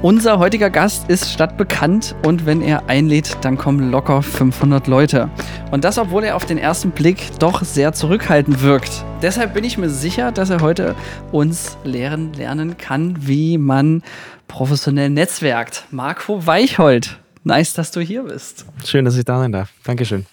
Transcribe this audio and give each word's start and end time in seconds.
Unser 0.00 0.38
heutiger 0.38 0.70
Gast 0.70 1.10
ist 1.10 1.32
stadtbekannt 1.32 2.14
und 2.24 2.46
wenn 2.46 2.62
er 2.62 2.88
einlädt, 2.88 3.36
dann 3.40 3.58
kommen 3.58 3.90
locker 3.90 4.22
500 4.22 4.86
Leute. 4.86 5.28
Und 5.72 5.82
das, 5.82 5.98
obwohl 5.98 6.22
er 6.22 6.36
auf 6.36 6.46
den 6.46 6.56
ersten 6.56 6.92
Blick 6.92 7.36
doch 7.40 7.64
sehr 7.64 7.92
zurückhaltend 7.92 8.62
wirkt. 8.62 9.04
Deshalb 9.22 9.54
bin 9.54 9.64
ich 9.64 9.76
mir 9.76 9.90
sicher, 9.90 10.30
dass 10.30 10.50
er 10.50 10.60
heute 10.60 10.94
uns 11.32 11.76
lehren 11.82 12.32
lernen 12.32 12.78
kann, 12.78 13.26
wie 13.26 13.58
man 13.58 14.04
professionell 14.46 15.10
netzwerkt. 15.10 15.86
Marco 15.90 16.46
Weichhold, 16.46 17.18
nice, 17.42 17.72
dass 17.72 17.90
du 17.90 18.00
hier 18.00 18.22
bist. 18.22 18.66
Schön, 18.84 19.04
dass 19.04 19.16
ich 19.16 19.24
da 19.24 19.40
sein 19.40 19.50
darf. 19.50 19.72
Dankeschön. 19.82 20.26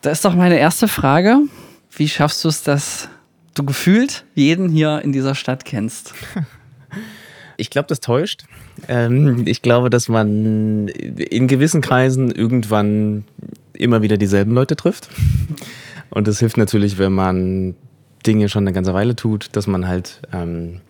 Da 0.00 0.12
ist 0.12 0.24
doch 0.24 0.34
meine 0.34 0.58
erste 0.58 0.88
Frage. 0.88 1.40
Wie 1.90 2.08
schaffst 2.08 2.42
du 2.42 2.48
es, 2.48 2.62
dass 2.62 3.10
du 3.52 3.64
gefühlt 3.64 4.24
jeden 4.34 4.70
hier 4.70 5.02
in 5.04 5.12
dieser 5.12 5.34
Stadt 5.34 5.66
kennst? 5.66 6.14
Ich 7.60 7.68
glaube, 7.68 7.88
das 7.88 8.00
täuscht. 8.00 8.44
Ähm, 8.88 9.44
ich 9.46 9.62
glaube, 9.62 9.90
dass 9.90 10.08
man 10.08 10.88
in 10.88 11.48
gewissen 11.48 11.80
Kreisen 11.80 12.30
irgendwann 12.30 13.24
immer 13.72 14.02
wieder 14.02 14.16
dieselben 14.16 14.52
Leute 14.52 14.76
trifft. 14.76 15.08
Und 16.10 16.26
das 16.26 16.38
hilft 16.40 16.56
natürlich, 16.56 16.98
wenn 16.98 17.12
man 17.12 17.74
Dinge 18.26 18.48
schon 18.48 18.64
eine 18.64 18.72
ganze 18.72 18.94
Weile 18.94 19.16
tut, 19.16 19.48
dass 19.52 19.66
man 19.66 19.88
halt 19.88 20.20
ähm, 20.32 20.80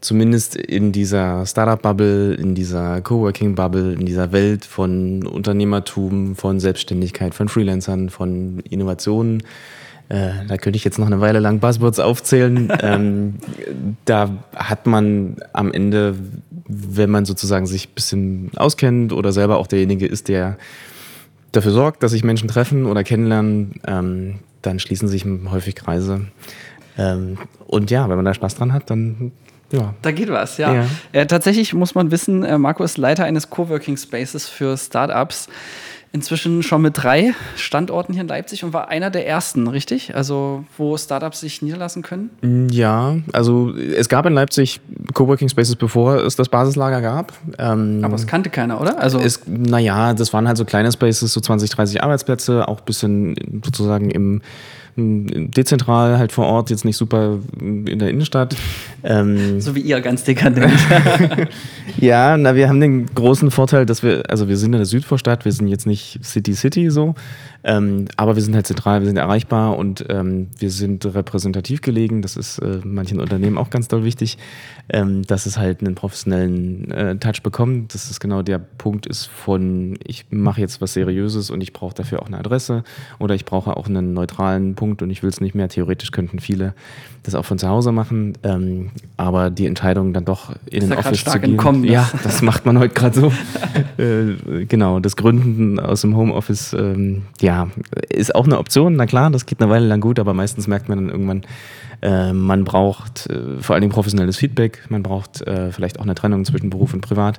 zumindest 0.00 0.56
in 0.56 0.92
dieser 0.92 1.46
Startup-Bubble, 1.46 2.34
in 2.34 2.54
dieser 2.54 3.00
Coworking-Bubble, 3.00 3.94
in 3.94 4.04
dieser 4.04 4.32
Welt 4.32 4.64
von 4.64 5.26
Unternehmertum, 5.26 6.36
von 6.36 6.60
Selbstständigkeit, 6.60 7.34
von 7.34 7.48
Freelancern, 7.48 8.10
von 8.10 8.60
Innovationen, 8.68 9.42
äh, 10.08 10.30
da 10.46 10.56
könnte 10.56 10.76
ich 10.76 10.84
jetzt 10.84 10.98
noch 10.98 11.06
eine 11.06 11.20
Weile 11.20 11.38
lang 11.38 11.60
Buzzwords 11.60 11.98
aufzählen. 11.98 12.72
ähm, 12.82 13.34
da 14.04 14.30
hat 14.54 14.86
man 14.86 15.36
am 15.52 15.72
Ende, 15.72 16.14
wenn 16.66 17.10
man 17.10 17.24
sozusagen 17.24 17.66
sich 17.66 17.88
ein 17.88 17.94
bisschen 17.94 18.50
auskennt 18.56 19.12
oder 19.12 19.32
selber 19.32 19.58
auch 19.58 19.66
derjenige 19.66 20.06
ist, 20.06 20.28
der 20.28 20.58
dafür 21.52 21.72
sorgt, 21.72 22.02
dass 22.02 22.12
sich 22.12 22.24
Menschen 22.24 22.48
treffen 22.48 22.86
oder 22.86 23.04
kennenlernen, 23.04 23.80
ähm, 23.86 24.38
dann 24.62 24.78
schließen 24.78 25.08
sich 25.08 25.24
häufig 25.24 25.74
Kreise. 25.74 26.26
Ähm, 26.98 27.38
und 27.66 27.90
ja, 27.90 28.08
wenn 28.08 28.16
man 28.16 28.24
da 28.24 28.34
Spaß 28.34 28.54
dran 28.56 28.72
hat, 28.72 28.90
dann 28.90 29.32
ja. 29.72 29.94
Da 30.02 30.12
geht 30.12 30.28
was, 30.28 30.58
ja. 30.58 30.74
ja. 30.74 30.86
ja 31.14 31.24
tatsächlich 31.24 31.72
muss 31.72 31.94
man 31.94 32.10
wissen, 32.10 32.44
äh, 32.44 32.58
Marco 32.58 32.84
ist 32.84 32.98
Leiter 32.98 33.24
eines 33.24 33.48
Coworking 33.48 33.96
Spaces 33.96 34.46
für 34.48 34.76
Startups 34.76 35.48
inzwischen 36.12 36.62
schon 36.62 36.82
mit 36.82 37.02
drei 37.02 37.32
Standorten 37.56 38.12
hier 38.12 38.22
in 38.22 38.28
Leipzig 38.28 38.64
und 38.64 38.72
war 38.72 38.88
einer 38.88 39.10
der 39.10 39.26
ersten, 39.26 39.66
richtig? 39.66 40.14
Also, 40.14 40.64
wo 40.76 40.96
Startups 40.96 41.40
sich 41.40 41.62
niederlassen 41.62 42.02
können? 42.02 42.30
Mm, 42.42 42.68
ja, 42.68 43.16
also 43.32 43.74
es 43.74 44.08
gab 44.08 44.26
in 44.26 44.34
Leipzig 44.34 44.80
Coworking 45.14 45.48
Spaces, 45.48 45.76
bevor 45.76 46.16
es 46.16 46.36
das 46.36 46.48
Basislager 46.48 47.00
gab. 47.00 47.32
Ähm, 47.58 48.00
Aber 48.02 48.14
es 48.14 48.26
kannte 48.26 48.50
keiner, 48.50 48.80
oder? 48.80 48.98
Also 48.98 49.18
es, 49.18 49.40
naja, 49.46 50.12
das 50.12 50.32
waren 50.32 50.46
halt 50.46 50.58
so 50.58 50.64
kleine 50.64 50.92
Spaces, 50.92 51.32
so 51.32 51.40
20, 51.40 51.70
30 51.70 52.02
Arbeitsplätze, 52.02 52.68
auch 52.68 52.80
ein 52.80 52.84
bisschen 52.84 53.34
sozusagen 53.64 54.10
im 54.10 54.42
dezentral 54.94 56.18
halt 56.18 56.32
vor 56.32 56.46
Ort, 56.46 56.68
jetzt 56.68 56.84
nicht 56.84 56.96
super 56.96 57.38
in 57.60 57.98
der 57.98 58.10
Innenstadt. 58.10 58.54
Ähm, 59.04 59.60
so 59.60 59.74
wie 59.74 59.80
ihr, 59.80 60.00
ganz 60.00 60.24
dekadent. 60.24 60.72
ja, 61.98 62.36
na, 62.36 62.54
wir 62.54 62.68
haben 62.68 62.80
den 62.80 63.06
großen 63.06 63.50
Vorteil, 63.50 63.86
dass 63.86 64.02
wir, 64.02 64.22
also 64.28 64.48
wir 64.48 64.56
sind 64.56 64.72
in 64.72 64.78
der 64.78 64.86
Südvorstadt, 64.86 65.44
wir 65.44 65.52
sind 65.52 65.68
jetzt 65.68 65.86
nicht 65.86 66.20
City 66.22 66.54
City 66.54 66.90
so, 66.90 67.14
ähm, 67.64 68.06
aber 68.16 68.36
wir 68.36 68.42
sind 68.42 68.54
halt 68.54 68.66
zentral, 68.66 69.00
wir 69.00 69.06
sind 69.06 69.16
erreichbar 69.16 69.76
und 69.76 70.04
ähm, 70.08 70.48
wir 70.58 70.70
sind 70.70 71.04
repräsentativ 71.04 71.80
gelegen. 71.80 72.22
Das 72.22 72.36
ist 72.36 72.58
äh, 72.58 72.80
manchen 72.84 73.20
Unternehmen 73.20 73.58
auch 73.58 73.70
ganz 73.70 73.88
doll 73.88 74.04
wichtig, 74.04 74.38
ähm, 74.88 75.22
dass 75.22 75.46
es 75.46 75.58
halt 75.58 75.80
einen 75.80 75.94
professionellen 75.94 76.90
äh, 76.90 77.16
Touch 77.16 77.42
bekommt. 77.42 77.94
Dass 77.94 78.10
es 78.10 78.20
genau 78.20 78.42
der 78.42 78.58
Punkt 78.58 79.06
ist 79.06 79.26
von, 79.26 79.96
ich 80.04 80.26
mache 80.30 80.60
jetzt 80.60 80.80
was 80.80 80.92
Seriöses 80.92 81.50
und 81.50 81.60
ich 81.60 81.72
brauche 81.72 81.94
dafür 81.94 82.22
auch 82.22 82.26
eine 82.26 82.38
Adresse 82.38 82.84
oder 83.18 83.34
ich 83.34 83.44
brauche 83.44 83.76
auch 83.76 83.88
einen 83.88 84.12
neutralen 84.12 84.74
Punkt 84.74 85.02
und 85.02 85.10
ich 85.10 85.22
will 85.22 85.30
es 85.30 85.40
nicht 85.40 85.54
mehr. 85.54 85.68
Theoretisch 85.68 86.10
könnten 86.10 86.40
viele 86.40 86.74
das 87.22 87.34
auch 87.34 87.44
von 87.44 87.58
zu 87.58 87.68
Hause 87.68 87.92
machen, 87.92 88.36
ähm, 88.42 88.90
aber 89.16 89.50
die 89.50 89.66
Entscheidung 89.66 90.12
dann 90.12 90.24
doch 90.24 90.52
in 90.70 90.88
den 90.88 90.98
Office 90.98 91.24
zu 91.24 91.38
gehen. 91.38 91.56
Kommen, 91.56 91.84
ja, 91.84 92.08
das 92.22 92.42
macht 92.42 92.66
man 92.66 92.78
heute 92.78 92.94
gerade 92.94 93.18
so. 93.18 93.32
äh, 94.02 94.64
genau, 94.64 95.00
das 95.00 95.16
Gründen 95.16 95.78
aus 95.78 96.00
dem 96.00 96.16
Homeoffice, 96.16 96.72
ähm, 96.72 97.22
ja, 97.40 97.68
ist 98.08 98.34
auch 98.34 98.46
eine 98.46 98.58
Option. 98.58 98.96
Na 98.96 99.06
klar, 99.06 99.30
das 99.30 99.46
geht 99.46 99.60
eine 99.60 99.70
Weile 99.70 99.86
lang 99.86 100.00
gut, 100.00 100.18
aber 100.18 100.34
meistens 100.34 100.66
merkt 100.66 100.88
man 100.88 100.98
dann 100.98 101.08
irgendwann, 101.10 101.42
äh, 102.02 102.32
man 102.32 102.64
braucht 102.64 103.30
äh, 103.30 103.60
vor 103.60 103.74
allen 103.74 103.82
Dingen 103.82 103.92
professionelles 103.92 104.36
Feedback, 104.36 104.80
man 104.88 105.02
braucht 105.02 105.40
äh, 105.42 105.70
vielleicht 105.70 106.00
auch 106.00 106.04
eine 106.04 106.14
Trennung 106.14 106.44
zwischen 106.44 106.68
Beruf 106.68 106.92
und 106.92 107.00
Privat. 107.00 107.38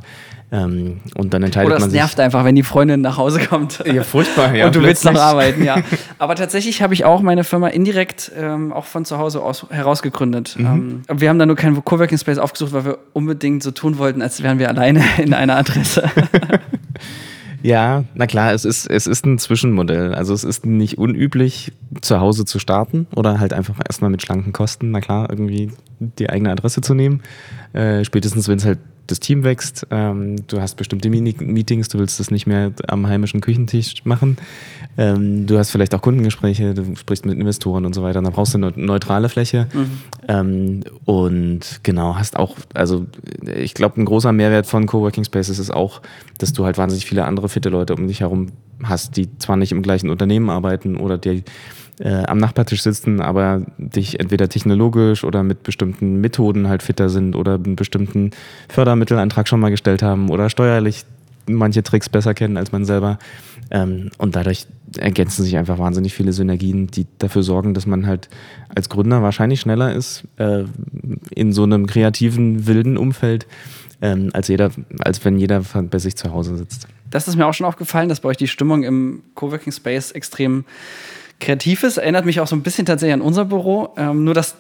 Ähm, 0.53 0.99
und 1.15 1.33
dann 1.33 1.41
entscheidet 1.41 1.71
Oder 1.71 1.79
man 1.79 1.89
sich. 1.89 1.99
nervt 1.99 2.19
einfach, 2.19 2.45
wenn 2.45 2.53
die 2.53 2.61
Freundin 2.61 3.01
nach 3.01 3.17
Hause 3.17 3.39
kommt. 3.39 3.83
Ja, 3.87 4.03
furchtbar, 4.03 4.53
ja. 4.53 4.65
Und 4.67 4.75
du 4.75 4.83
willst 4.83 5.03
noch 5.03 5.15
arbeiten, 5.15 5.63
ja. 5.63 5.77
Aber 6.19 6.35
tatsächlich 6.35 6.83
habe 6.83 6.93
ich 6.93 7.05
auch 7.05 7.21
meine 7.23 7.43
Firma 7.43 7.69
indirekt 7.69 8.31
ähm, 8.37 8.71
auch 8.71 8.85
von 8.85 9.03
zu 9.03 9.17
Hause 9.17 9.41
aus 9.41 9.65
herausgegründet. 9.71 10.55
Mhm. 10.59 11.01
Ähm, 11.07 11.19
wir 11.19 11.29
haben 11.29 11.39
da 11.39 11.47
nur 11.47 11.55
keinen 11.55 11.83
Coworking 11.83 12.19
Space 12.19 12.37
aufgesucht, 12.37 12.71
weil 12.71 12.85
wir 12.85 12.99
unbedingt 13.13 13.63
so 13.63 13.71
tun 13.71 13.97
wollten, 13.97 14.21
als 14.21 14.43
wären 14.43 14.59
wir 14.59 14.69
alleine 14.69 15.03
in 15.17 15.33
einer 15.33 15.57
Adresse. 15.57 16.03
Ja, 17.63 18.03
na 18.13 18.27
klar, 18.27 18.53
es 18.53 18.63
ist, 18.63 18.87
es 18.87 19.07
ist 19.07 19.25
ein 19.25 19.39
Zwischenmodell. 19.39 20.13
Also 20.13 20.35
es 20.35 20.43
ist 20.43 20.67
nicht 20.67 20.99
unüblich, 20.99 21.71
zu 22.01 22.19
Hause 22.19 22.45
zu 22.45 22.59
starten 22.59 23.07
oder 23.15 23.39
halt 23.39 23.53
einfach 23.53 23.79
erstmal 23.87 24.11
mit 24.11 24.21
schlanken 24.21 24.53
Kosten, 24.53 24.91
na 24.91 24.99
klar, 24.99 25.29
irgendwie 25.31 25.71
die 25.99 26.29
eigene 26.29 26.51
Adresse 26.51 26.81
zu 26.81 26.93
nehmen. 26.93 27.23
Äh, 27.71 28.03
spätestens, 28.03 28.47
wenn 28.47 28.57
es 28.57 28.65
halt 28.65 28.79
das 29.07 29.19
Team 29.19 29.43
wächst, 29.43 29.85
ähm, 29.91 30.47
du 30.47 30.61
hast 30.61 30.75
bestimmte 30.75 31.09
Meetings, 31.09 31.89
du 31.89 31.99
willst 31.99 32.19
das 32.19 32.31
nicht 32.31 32.47
mehr 32.47 32.71
am 32.87 33.07
heimischen 33.07 33.41
Küchentisch 33.41 34.05
machen. 34.05 34.37
Ähm, 34.97 35.45
du 35.45 35.57
hast 35.57 35.71
vielleicht 35.71 35.93
auch 35.93 36.01
Kundengespräche, 36.01 36.73
du 36.73 36.95
sprichst 36.95 37.25
mit 37.25 37.37
Investoren 37.37 37.85
und 37.85 37.93
so 37.93 38.03
weiter. 38.03 38.21
Dann 38.21 38.31
brauchst 38.31 38.53
du 38.53 38.57
eine 38.59 38.71
neutrale 38.75 39.29
Fläche. 39.29 39.67
Mhm. 39.73 39.89
Ähm, 40.27 40.83
und 41.05 41.81
genau, 41.83 42.15
hast 42.15 42.37
auch, 42.37 42.55
also 42.73 43.05
ich 43.55 43.73
glaube, 43.73 44.01
ein 44.01 44.05
großer 44.05 44.31
Mehrwert 44.31 44.67
von 44.67 44.85
Coworking 44.85 45.25
Spaces 45.25 45.59
ist 45.59 45.71
auch, 45.71 46.01
dass 46.37 46.53
du 46.53 46.65
halt 46.65 46.77
wahnsinnig 46.77 47.05
viele 47.05 47.25
andere 47.25 47.49
fitte 47.49 47.69
Leute 47.69 47.95
um 47.95 48.07
dich 48.07 48.21
herum 48.21 48.47
hast, 48.83 49.17
die 49.17 49.37
zwar 49.37 49.57
nicht 49.57 49.71
im 49.71 49.81
gleichen 49.81 50.09
Unternehmen 50.09 50.49
arbeiten 50.49 50.97
oder 50.97 51.17
die 51.17 51.43
äh, 51.99 52.23
am 52.23 52.37
Nachbartisch 52.37 52.81
sitzen, 52.81 53.21
aber 53.21 53.61
dich 53.77 54.19
entweder 54.19 54.49
technologisch 54.49 55.23
oder 55.23 55.43
mit 55.43 55.63
bestimmten 55.63 56.21
Methoden 56.21 56.67
halt 56.67 56.83
fitter 56.83 57.09
sind 57.09 57.35
oder 57.35 57.55
einen 57.55 57.75
bestimmten 57.75 58.31
Fördermittelantrag 58.69 59.47
schon 59.47 59.59
mal 59.59 59.69
gestellt 59.69 60.01
haben 60.01 60.29
oder 60.29 60.49
steuerlich 60.49 61.05
manche 61.45 61.83
Tricks 61.83 62.09
besser 62.09 62.33
kennen 62.33 62.57
als 62.57 62.71
man 62.71 62.85
selber. 62.85 63.19
Ähm, 63.71 64.09
und 64.17 64.35
dadurch 64.35 64.67
ergänzen 64.97 65.43
sich 65.43 65.57
einfach 65.57 65.79
wahnsinnig 65.79 66.13
viele 66.13 66.33
Synergien, 66.33 66.87
die 66.87 67.07
dafür 67.17 67.43
sorgen, 67.43 67.73
dass 67.73 67.85
man 67.85 68.07
halt 68.07 68.29
als 68.73 68.89
Gründer 68.89 69.21
wahrscheinlich 69.21 69.61
schneller 69.61 69.93
ist 69.93 70.23
äh, 70.37 70.63
in 71.31 71.53
so 71.53 71.63
einem 71.63 71.87
kreativen, 71.87 72.67
wilden 72.67 72.97
Umfeld, 72.97 73.47
ähm, 74.01 74.29
als, 74.33 74.47
jeder, 74.47 74.71
als 74.99 75.23
wenn 75.25 75.37
jeder 75.37 75.61
bei 75.61 75.99
sich 75.99 76.15
zu 76.15 76.31
Hause 76.31 76.57
sitzt. 76.57 76.87
Das 77.09 77.27
ist 77.27 77.35
mir 77.35 77.45
auch 77.45 77.53
schon 77.53 77.67
aufgefallen, 77.67 78.09
dass 78.09 78.21
bei 78.21 78.29
euch 78.29 78.37
die 78.37 78.47
Stimmung 78.47 78.83
im 78.83 79.23
Coworking 79.35 79.71
Space 79.71 80.11
extrem 80.11 80.65
kreativ 81.43 81.83
ist. 81.83 81.97
Erinnert 81.97 82.25
mich 82.25 82.39
auch 82.39 82.47
so 82.47 82.55
ein 82.55 82.63
bisschen 82.63 82.85
tatsächlich 82.85 83.13
an 83.13 83.21
unser 83.21 83.45
Büro. 83.45 83.93
Ähm, 83.97 84.23
nur, 84.23 84.33
dass 84.33 84.55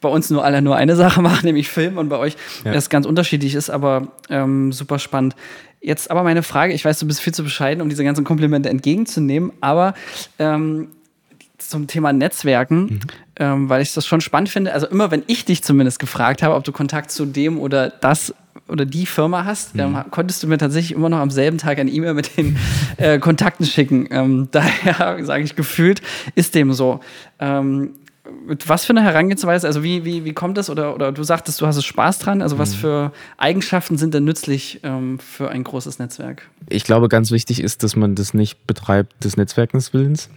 bei 0.00 0.08
uns 0.08 0.28
nur 0.30 0.44
alle 0.44 0.60
nur 0.60 0.76
eine 0.76 0.96
Sache 0.96 1.22
machen, 1.28 1.46
nämlich 1.46 1.68
Film 1.68 1.96
und 1.96 2.08
bei 2.08 2.18
euch 2.18 2.36
ja. 2.64 2.72
das 2.72 2.90
ganz 2.90 3.06
unterschiedlich 3.06 3.54
ist, 3.54 3.70
aber 3.70 4.08
ähm, 4.28 4.72
super 4.72 4.98
spannend. 4.98 5.36
Jetzt 5.80 6.10
aber 6.10 6.22
meine 6.22 6.42
Frage, 6.42 6.74
ich 6.74 6.84
weiß, 6.84 6.98
du 6.98 7.06
bist 7.06 7.20
viel 7.20 7.34
zu 7.34 7.42
bescheiden, 7.42 7.82
um 7.82 7.88
diese 7.88 8.04
ganzen 8.04 8.24
Komplimente 8.24 8.68
entgegenzunehmen, 8.68 9.52
aber 9.60 9.94
ähm, 10.38 10.88
zum 11.58 11.86
Thema 11.86 12.12
Netzwerken, 12.12 12.80
mhm. 12.80 13.00
ähm, 13.36 13.68
weil 13.68 13.82
ich 13.82 13.94
das 13.94 14.06
schon 14.06 14.20
spannend 14.20 14.48
finde. 14.48 14.72
Also 14.72 14.86
immer, 14.86 15.10
wenn 15.10 15.22
ich 15.26 15.44
dich 15.44 15.62
zumindest 15.62 15.98
gefragt 15.98 16.42
habe, 16.42 16.54
ob 16.54 16.64
du 16.64 16.72
Kontakt 16.72 17.10
zu 17.10 17.24
dem 17.24 17.58
oder 17.58 17.88
das 17.88 18.34
oder 18.72 18.86
die 18.86 19.06
Firma 19.06 19.44
hast, 19.44 19.74
mhm. 19.74 19.78
dann 19.78 20.10
konntest 20.10 20.42
du 20.42 20.48
mir 20.48 20.58
tatsächlich 20.58 20.96
immer 20.96 21.08
noch 21.08 21.18
am 21.18 21.30
selben 21.30 21.58
Tag 21.58 21.78
eine 21.78 21.90
E-Mail 21.90 22.14
mit 22.14 22.36
den 22.36 22.56
äh, 22.96 23.18
Kontakten 23.18 23.66
schicken. 23.66 24.08
Ähm, 24.10 24.48
daher 24.52 25.24
sage 25.24 25.44
ich 25.44 25.54
gefühlt, 25.54 26.02
ist 26.34 26.54
dem 26.54 26.72
so. 26.72 27.00
Ähm, 27.38 27.90
mit 28.46 28.68
was 28.68 28.84
für 28.84 28.92
eine 28.92 29.02
Herangehensweise, 29.02 29.66
also 29.66 29.82
wie, 29.82 30.04
wie, 30.04 30.24
wie 30.24 30.32
kommt 30.32 30.56
das? 30.56 30.70
Oder, 30.70 30.94
oder 30.94 31.12
du 31.12 31.22
sagtest, 31.22 31.60
du 31.60 31.66
hast 31.66 31.76
es 31.76 31.84
Spaß 31.84 32.18
dran. 32.18 32.40
Also, 32.40 32.58
was 32.58 32.74
mhm. 32.74 32.78
für 32.78 33.12
Eigenschaften 33.36 33.98
sind 33.98 34.14
denn 34.14 34.24
nützlich 34.24 34.80
ähm, 34.84 35.18
für 35.18 35.50
ein 35.50 35.64
großes 35.64 35.98
Netzwerk? 35.98 36.48
Ich 36.68 36.84
glaube, 36.84 37.08
ganz 37.08 37.30
wichtig 37.30 37.60
ist, 37.60 37.82
dass 37.82 37.96
man 37.96 38.14
das 38.14 38.32
nicht 38.32 38.66
betreibt 38.66 39.24
des 39.24 39.36
Netzwerkens 39.36 39.92
Willens. 39.92 40.28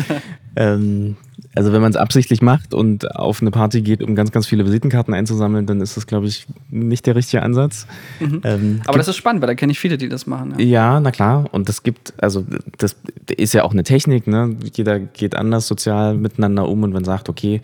ähm, 0.56 1.16
also 1.56 1.72
wenn 1.72 1.80
man 1.80 1.90
es 1.90 1.96
absichtlich 1.96 2.42
macht 2.42 2.74
und 2.74 3.16
auf 3.16 3.40
eine 3.40 3.50
Party 3.50 3.80
geht, 3.80 4.02
um 4.02 4.14
ganz, 4.14 4.30
ganz 4.30 4.46
viele 4.46 4.66
Visitenkarten 4.66 5.14
einzusammeln, 5.14 5.64
dann 5.64 5.80
ist 5.80 5.96
das, 5.96 6.06
glaube 6.06 6.26
ich, 6.26 6.46
nicht 6.68 7.06
der 7.06 7.16
richtige 7.16 7.42
Ansatz. 7.42 7.86
Mhm. 8.20 8.42
Ähm, 8.44 8.82
Aber 8.86 8.98
das 8.98 9.08
ist 9.08 9.16
spannend, 9.16 9.40
weil 9.40 9.48
da 9.48 9.54
kenne 9.54 9.72
ich 9.72 9.78
viele, 9.78 9.96
die 9.96 10.10
das 10.10 10.26
machen. 10.26 10.54
Ja. 10.58 10.64
ja, 10.64 11.00
na 11.00 11.10
klar. 11.10 11.48
Und 11.52 11.70
das 11.70 11.82
gibt, 11.82 12.12
also 12.18 12.44
das 12.76 12.96
ist 13.34 13.54
ja 13.54 13.64
auch 13.64 13.72
eine 13.72 13.84
Technik, 13.84 14.26
ne? 14.26 14.54
Jeder 14.74 15.00
geht 15.00 15.34
anders 15.34 15.66
sozial 15.66 16.14
miteinander 16.14 16.68
um 16.68 16.82
und 16.82 16.92
man 16.92 17.04
sagt, 17.04 17.30
okay, 17.30 17.62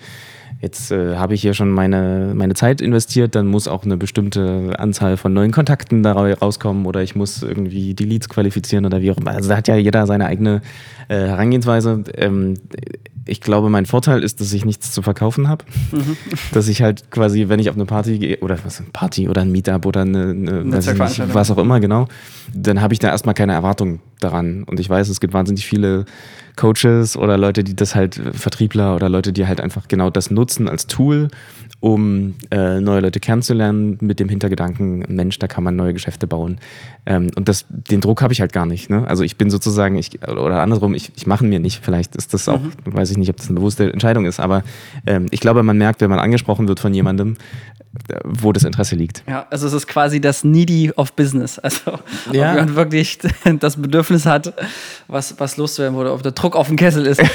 jetzt 0.63 0.93
äh, 0.93 1.17
habe 1.17 1.35
ich 1.35 1.43
hier 1.43 1.55
schon 1.55 1.71
meine, 1.71 2.33
meine 2.35 2.55
Zeit 2.55 2.81
investiert, 2.81 3.35
dann 3.35 3.49
muss 3.49 3.67
auch 3.67 3.85
eine 3.85 3.97
bestimmte 3.97 4.75
Anzahl 4.79 5.17
von 5.17 5.33
neuen 5.33 5.51
Kontakten 5.51 6.05
da 6.05 6.13
rauskommen 6.13 6.87
oder 6.87 7.03
ich 7.03 7.17
muss 7.17 7.43
irgendwie 7.43 7.95
die 7.95 8.05
Leads 8.05 8.29
qualifizieren 8.29 8.87
oder 8.87 9.03
wie 9.03 9.11
auch 9.11 9.17
immer. 9.17 9.33
Also 9.33 9.49
da 9.49 9.57
hat 9.57 9.67
ja 9.67 9.75
jeder 9.75 10.07
seine 10.07 10.27
eigene 10.27 10.63
äh, 11.09 11.17
Herangehensweise. 11.17 12.05
Ähm, 12.17 12.55
ich 13.27 13.41
glaube, 13.41 13.71
mein 13.71 13.87
Vorteil 13.87 14.23
ist, 14.23 14.41
dass 14.41 14.53
ich 14.53 14.65
nichts 14.65 14.93
zu 14.93 15.03
verkaufen 15.03 15.49
habe. 15.49 15.65
Mhm. 15.91 16.17
Dass 16.53 16.69
ich 16.69 16.81
halt 16.81 17.11
quasi, 17.11 17.49
wenn 17.49 17.59
ich 17.59 17.69
auf 17.69 17.77
eine 17.77 17.85
Party 17.85 18.19
gehe, 18.19 18.39
oder 18.39 18.57
was, 18.65 18.81
eine 18.81 18.91
Party 18.93 19.29
oder 19.29 19.43
ein 19.43 19.51
Meetup 19.51 19.85
oder 19.85 20.03
eine, 20.03 20.31
eine 20.31 20.65
nicht, 20.65 20.99
was 20.99 21.51
auch 21.51 21.59
immer, 21.59 21.81
genau, 21.81 22.07
dann 22.55 22.81
habe 22.81 22.95
ich 22.95 23.01
da 23.01 23.09
erstmal 23.09 23.35
keine 23.35 23.53
Erwartung 23.53 24.01
daran. 24.21 24.63
Und 24.65 24.79
ich 24.79 24.89
weiß, 24.89 25.09
es 25.09 25.21
gibt 25.21 25.35
wahnsinnig 25.35 25.67
viele 25.67 26.05
Coaches 26.57 27.17
oder 27.17 27.39
Leute, 27.39 27.65
die 27.65 27.75
das 27.75 27.95
halt, 27.95 28.21
Vertriebler 28.33 28.95
oder 28.95 29.09
Leute, 29.09 29.33
die 29.33 29.47
halt 29.47 29.61
einfach 29.61 29.89
genau 29.89 30.11
das 30.11 30.31
nutzen 30.31 30.69
als 30.69 30.87
Tool, 30.87 31.29
um 31.83 32.37
äh, 32.53 32.81
neue 32.81 33.01
Leute 33.01 33.19
kennenzulernen, 33.19 33.99
mit 34.01 34.21
dem 34.21 34.29
Hintergedanken, 34.29 35.05
Mensch, 35.09 35.41
da 35.41 35.49
kann 35.49 35.65
man 35.65 35.75
neue 35.75 35.93
Geschäfte 35.93 36.29
bauen. 36.29 36.59
Ähm, 37.07 37.33
und 37.35 37.49
das, 37.49 37.67
den 37.69 38.01
Druck 38.01 38.23
habe 38.23 38.33
ich 38.33 38.41
halt 38.41 38.53
gar 38.53 38.67
nicht. 38.67 38.89
Ne? 38.89 39.05
Also 39.09 39.25
ich 39.25 39.37
bin 39.37 39.51
sozusagen, 39.51 39.97
ich, 39.97 40.23
oder 40.23 40.63
andersrum, 40.63 40.95
ich, 40.95 41.11
ich 41.17 41.27
mache 41.27 41.45
mir 41.45 41.59
nicht. 41.59 41.85
Vielleicht 41.85 42.15
ist 42.15 42.33
das 42.35 42.49
auch, 42.49 42.61
mhm. 42.61 42.73
weiß 42.85 43.11
ich 43.11 43.17
nicht, 43.17 43.31
ob 43.31 43.37
das 43.37 43.49
eine 43.49 43.57
bewusste 43.57 43.93
Entscheidung 43.93 44.27
ist, 44.27 44.39
aber 44.39 44.63
ähm, 45.09 45.27
ich 45.33 45.41
glaube, 45.41 45.65
man 45.65 45.77
merkt, 45.77 46.01
wenn 46.01 46.09
man 46.09 46.21
angesprochen 46.21 46.69
wird 46.69 46.79
von 46.79 46.95
jemandem, 46.95 47.37
wo 48.23 48.53
das 48.53 48.63
Interesse 48.63 48.95
liegt. 48.95 49.25
Ja, 49.29 49.49
also 49.51 49.67
es 49.67 49.73
ist 49.73 49.89
quasi 49.89 50.21
das 50.21 50.45
Needy 50.45 50.93
of 50.95 51.15
Business. 51.15 51.59
Also 51.59 51.99
ja. 52.31 52.53
ob 52.53 52.59
man 52.59 52.77
wirklich 52.77 53.19
das 53.59 53.75
Bedürfnis 53.75 54.25
hat, 54.25 54.55
was, 55.09 55.41
was 55.41 55.57
loszuwerden, 55.57 55.97
wo 55.97 56.05
der 56.05 56.33
Druck 56.33 56.55
auf 56.55 56.69
dem 56.69 56.77
Kessel 56.77 57.07
ist. 57.07 57.21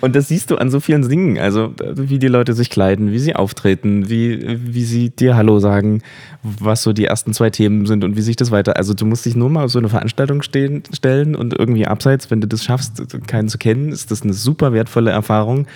Und 0.00 0.14
das 0.16 0.28
siehst 0.28 0.50
du 0.50 0.56
an 0.56 0.70
so 0.70 0.80
vielen 0.80 1.08
Dingen. 1.08 1.38
Also, 1.38 1.72
wie 1.94 2.18
die 2.18 2.28
Leute 2.28 2.54
sich 2.54 2.70
kleiden, 2.70 3.12
wie 3.12 3.18
sie 3.18 3.34
auftreten, 3.34 4.08
wie, 4.08 4.58
wie 4.72 4.84
sie 4.84 5.10
dir 5.10 5.36
Hallo 5.36 5.58
sagen, 5.58 6.02
was 6.42 6.82
so 6.82 6.92
die 6.92 7.06
ersten 7.06 7.32
zwei 7.32 7.50
Themen 7.50 7.86
sind 7.86 8.04
und 8.04 8.16
wie 8.16 8.22
sich 8.22 8.36
das 8.36 8.50
weiter. 8.50 8.76
Also, 8.76 8.94
du 8.94 9.06
musst 9.06 9.26
dich 9.26 9.36
nur 9.36 9.50
mal 9.50 9.64
auf 9.64 9.70
so 9.70 9.78
eine 9.78 9.88
Veranstaltung 9.88 10.42
stehen, 10.42 10.82
stellen 10.92 11.34
und 11.34 11.58
irgendwie 11.58 11.86
abseits, 11.86 12.30
wenn 12.30 12.40
du 12.40 12.46
das 12.46 12.64
schaffst, 12.64 13.02
keinen 13.26 13.48
zu 13.48 13.58
kennen, 13.58 13.90
ist 13.90 14.10
das 14.10 14.22
eine 14.22 14.32
super 14.32 14.72
wertvolle 14.72 15.10
Erfahrung, 15.10 15.66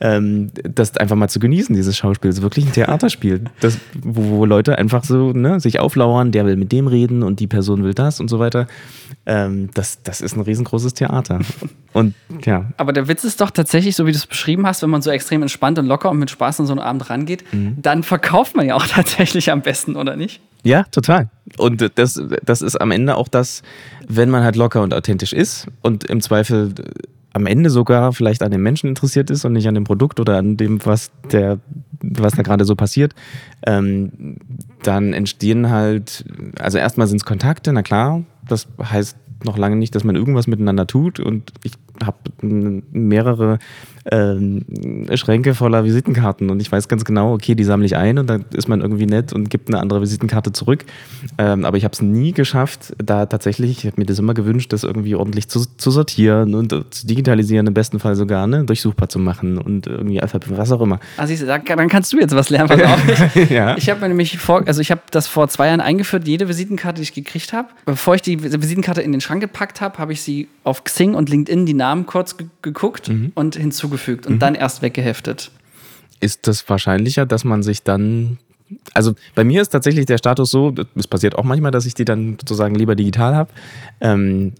ähm, 0.00 0.50
das 0.62 0.96
einfach 0.96 1.16
mal 1.16 1.28
zu 1.28 1.38
genießen, 1.38 1.74
dieses 1.74 1.96
Schauspiel. 1.96 2.30
Es 2.30 2.38
ist 2.38 2.42
wirklich 2.42 2.66
ein 2.66 2.72
Theaterspiel, 2.72 3.44
das, 3.60 3.78
wo, 4.02 4.38
wo 4.38 4.44
Leute 4.44 4.78
einfach 4.78 5.04
so 5.04 5.32
ne, 5.32 5.60
sich 5.60 5.80
auflauern, 5.80 6.32
der 6.32 6.46
will 6.46 6.56
mit 6.56 6.72
dem 6.72 6.86
reden 6.86 7.22
und 7.22 7.40
die 7.40 7.46
Person 7.46 7.84
will 7.84 7.94
das 7.94 8.20
und 8.20 8.28
so 8.28 8.38
weiter. 8.38 8.66
Ähm, 9.26 9.70
das, 9.74 10.02
das 10.02 10.20
ist 10.20 10.36
ein 10.36 10.42
riesengroßes 10.42 10.94
Theater. 10.94 11.40
Und 11.92 12.14
ja. 12.44 12.66
Aber 12.76 12.92
der 12.92 13.08
Witz 13.08 13.24
ist 13.24 13.40
doch 13.40 13.50
tatsächlich, 13.50 13.67
so 13.70 14.06
wie 14.06 14.12
du 14.12 14.18
es 14.18 14.26
beschrieben 14.26 14.66
hast, 14.66 14.82
wenn 14.82 14.90
man 14.90 15.02
so 15.02 15.10
extrem 15.10 15.42
entspannt 15.42 15.78
und 15.78 15.86
locker 15.86 16.10
und 16.10 16.18
mit 16.18 16.30
Spaß 16.30 16.60
an 16.60 16.66
so 16.66 16.72
einen 16.72 16.80
Abend 16.80 17.08
rangeht, 17.10 17.44
mhm. 17.52 17.76
dann 17.80 18.02
verkauft 18.02 18.56
man 18.56 18.66
ja 18.66 18.74
auch 18.74 18.86
tatsächlich 18.88 19.50
am 19.50 19.62
besten, 19.62 19.96
oder 19.96 20.16
nicht? 20.16 20.40
Ja, 20.64 20.84
total. 20.84 21.28
Und 21.56 21.90
das, 21.94 22.20
das 22.44 22.62
ist 22.62 22.76
am 22.76 22.90
Ende 22.90 23.16
auch 23.16 23.28
das, 23.28 23.62
wenn 24.08 24.30
man 24.30 24.42
halt 24.42 24.56
locker 24.56 24.82
und 24.82 24.92
authentisch 24.92 25.32
ist 25.32 25.66
und 25.82 26.04
im 26.04 26.20
Zweifel 26.20 26.74
am 27.32 27.46
Ende 27.46 27.70
sogar 27.70 28.12
vielleicht 28.12 28.42
an 28.42 28.50
den 28.50 28.62
Menschen 28.62 28.88
interessiert 28.88 29.30
ist 29.30 29.44
und 29.44 29.52
nicht 29.52 29.68
an 29.68 29.74
dem 29.74 29.84
Produkt 29.84 30.18
oder 30.18 30.38
an 30.38 30.56
dem, 30.56 30.84
was 30.84 31.10
der, 31.30 31.58
was 32.00 32.34
da 32.34 32.42
gerade 32.42 32.64
so 32.64 32.74
passiert, 32.74 33.14
ähm, 33.66 34.36
dann 34.82 35.12
entstehen 35.12 35.70
halt, 35.70 36.24
also 36.58 36.78
erstmal 36.78 37.06
sind 37.06 37.18
es 37.18 37.24
Kontakte, 37.24 37.72
na 37.72 37.82
klar, 37.82 38.24
das 38.46 38.66
heißt 38.82 39.16
noch 39.44 39.56
lange 39.56 39.76
nicht, 39.76 39.94
dass 39.94 40.04
man 40.04 40.16
irgendwas 40.16 40.46
miteinander 40.46 40.86
tut. 40.86 41.20
Und 41.20 41.52
ich 41.62 41.72
habe 42.04 42.18
mehrere 42.40 43.58
ähm, 44.10 44.64
Schränke 45.14 45.54
voller 45.54 45.84
Visitenkarten 45.84 46.50
und 46.50 46.60
ich 46.60 46.70
weiß 46.70 46.88
ganz 46.88 47.04
genau, 47.04 47.34
okay, 47.34 47.54
die 47.54 47.64
sammle 47.64 47.86
ich 47.86 47.96
ein 47.96 48.18
und 48.18 48.28
dann 48.28 48.44
ist 48.54 48.68
man 48.68 48.80
irgendwie 48.80 49.06
nett 49.06 49.32
und 49.32 49.50
gibt 49.50 49.68
eine 49.68 49.80
andere 49.80 50.00
Visitenkarte 50.00 50.52
zurück. 50.52 50.84
Ähm, 51.36 51.64
aber 51.64 51.76
ich 51.76 51.84
habe 51.84 51.92
es 51.92 52.00
nie 52.00 52.32
geschafft, 52.32 52.94
da 52.98 53.26
tatsächlich, 53.26 53.78
ich 53.78 53.86
habe 53.86 54.00
mir 54.00 54.06
das 54.06 54.18
immer 54.18 54.34
gewünscht, 54.34 54.72
das 54.72 54.84
irgendwie 54.84 55.14
ordentlich 55.14 55.48
zu, 55.48 55.64
zu 55.76 55.90
sortieren 55.90 56.54
und 56.54 56.70
zu 56.90 57.06
digitalisieren, 57.06 57.66
im 57.66 57.74
besten 57.74 57.98
Fall 57.98 58.16
sogar, 58.16 58.46
ne, 58.46 58.64
durchsuchbar 58.64 59.08
zu 59.08 59.18
machen 59.18 59.58
und 59.58 59.86
irgendwie 59.86 60.20
was 60.22 60.72
auch 60.72 60.80
immer. 60.80 61.00
Also 61.16 61.34
ich, 61.34 61.44
dann 61.44 61.88
kannst 61.88 62.12
du 62.12 62.18
jetzt 62.18 62.34
was 62.34 62.50
lernen, 62.50 62.68
pass 62.68 62.82
auf. 62.82 62.98
Ich, 63.34 63.50
ja. 63.50 63.76
ich 63.76 63.88
habe 63.90 64.00
mir 64.00 64.08
nämlich 64.08 64.38
vor, 64.38 64.66
also 64.66 64.80
ich 64.80 64.90
habe 64.90 65.02
das 65.10 65.26
vor 65.26 65.48
zwei 65.48 65.68
Jahren 65.68 65.80
eingeführt, 65.80 66.26
jede 66.26 66.48
Visitenkarte, 66.48 66.96
die 66.96 67.02
ich 67.02 67.14
gekriegt 67.14 67.52
habe. 67.52 67.68
Bevor 67.84 68.14
ich 68.14 68.22
die 68.22 68.42
Visitenkarte 68.42 69.02
in 69.02 69.12
den 69.12 69.20
Schrank 69.20 69.40
gepackt 69.40 69.80
habe, 69.80 69.98
habe 69.98 70.12
ich 70.12 70.22
sie 70.22 70.48
auf 70.64 70.84
Xing 70.84 71.14
und 71.14 71.28
LinkedIn 71.28 71.66
die 71.66 71.74
Namen 71.74 71.87
kurz 72.06 72.36
geguckt 72.62 73.08
mhm. 73.08 73.32
und 73.34 73.56
hinzugefügt 73.56 74.26
und 74.26 74.34
mhm. 74.34 74.38
dann 74.38 74.54
erst 74.54 74.82
weggeheftet. 74.82 75.50
Ist 76.20 76.46
das 76.46 76.68
wahrscheinlicher, 76.68 77.26
dass 77.26 77.44
man 77.44 77.62
sich 77.62 77.82
dann 77.82 78.38
also 78.92 79.14
bei 79.34 79.44
mir 79.44 79.62
ist 79.62 79.70
tatsächlich 79.70 80.06
der 80.06 80.18
Status 80.18 80.50
so, 80.50 80.74
es 80.94 81.06
passiert 81.06 81.36
auch 81.36 81.44
manchmal, 81.44 81.70
dass 81.70 81.86
ich 81.86 81.94
die 81.94 82.04
dann 82.04 82.32
sozusagen 82.32 82.74
lieber 82.74 82.96
digital 82.96 83.34
habe. 83.34 83.50
Ähm, 84.00 84.52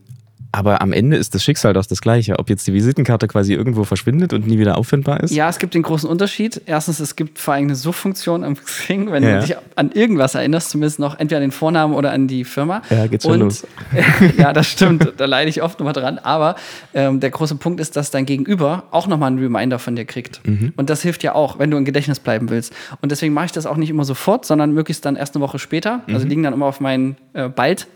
aber 0.50 0.80
am 0.80 0.92
Ende 0.92 1.16
ist 1.16 1.34
das 1.34 1.44
Schicksal 1.44 1.74
doch 1.74 1.84
das 1.84 2.00
gleiche. 2.00 2.38
Ob 2.38 2.48
jetzt 2.48 2.66
die 2.66 2.72
Visitenkarte 2.72 3.28
quasi 3.28 3.52
irgendwo 3.52 3.84
verschwindet 3.84 4.32
und 4.32 4.46
nie 4.46 4.58
wieder 4.58 4.78
auffindbar 4.78 5.20
ist? 5.20 5.34
Ja, 5.34 5.48
es 5.48 5.58
gibt 5.58 5.74
den 5.74 5.82
großen 5.82 6.08
Unterschied. 6.08 6.62
Erstens, 6.64 7.00
es 7.00 7.16
gibt 7.16 7.38
vor 7.38 7.54
allem 7.54 7.64
eine 7.64 7.76
Suchfunktion 7.76 8.44
am 8.44 8.54
Xing, 8.54 9.12
wenn 9.12 9.22
ja. 9.22 9.40
du 9.40 9.46
dich 9.46 9.56
an 9.76 9.92
irgendwas 9.92 10.34
erinnerst, 10.34 10.70
zumindest 10.70 11.00
noch 11.00 11.18
entweder 11.18 11.38
an 11.38 11.42
den 11.42 11.52
Vornamen 11.52 11.94
oder 11.94 12.12
an 12.12 12.28
die 12.28 12.44
Firma. 12.44 12.82
Ja, 12.88 13.06
geht's 13.06 13.24
schon 13.24 13.34
und, 13.34 13.40
los. 13.40 13.66
ja, 14.38 14.52
das 14.52 14.68
stimmt. 14.68 15.12
Da 15.18 15.26
leide 15.26 15.50
ich 15.50 15.62
oft 15.62 15.78
nochmal 15.80 15.92
dran. 15.92 16.18
Aber 16.18 16.56
ähm, 16.94 17.20
der 17.20 17.30
große 17.30 17.56
Punkt 17.56 17.78
ist, 17.80 17.96
dass 17.96 18.10
dein 18.10 18.24
Gegenüber 18.24 18.84
auch 18.90 19.06
nochmal 19.06 19.28
einen 19.28 19.38
Reminder 19.38 19.78
von 19.78 19.96
dir 19.96 20.06
kriegt. 20.06 20.40
Mhm. 20.46 20.72
Und 20.76 20.88
das 20.88 21.02
hilft 21.02 21.22
ja 21.22 21.34
auch, 21.34 21.58
wenn 21.58 21.70
du 21.70 21.76
im 21.76 21.84
Gedächtnis 21.84 22.20
bleiben 22.20 22.48
willst. 22.48 22.72
Und 23.02 23.12
deswegen 23.12 23.34
mache 23.34 23.46
ich 23.46 23.52
das 23.52 23.66
auch 23.66 23.76
nicht 23.76 23.90
immer 23.90 24.04
sofort, 24.04 24.46
sondern 24.46 24.72
möglichst 24.72 25.04
dann 25.04 25.16
erst 25.16 25.34
eine 25.34 25.42
Woche 25.44 25.58
später. 25.58 26.02
Also 26.06 26.24
mhm. 26.24 26.30
liegen 26.30 26.42
dann 26.44 26.54
immer 26.54 26.66
auf 26.66 26.80
meinen 26.80 27.16
äh, 27.34 27.48
bald 27.48 27.86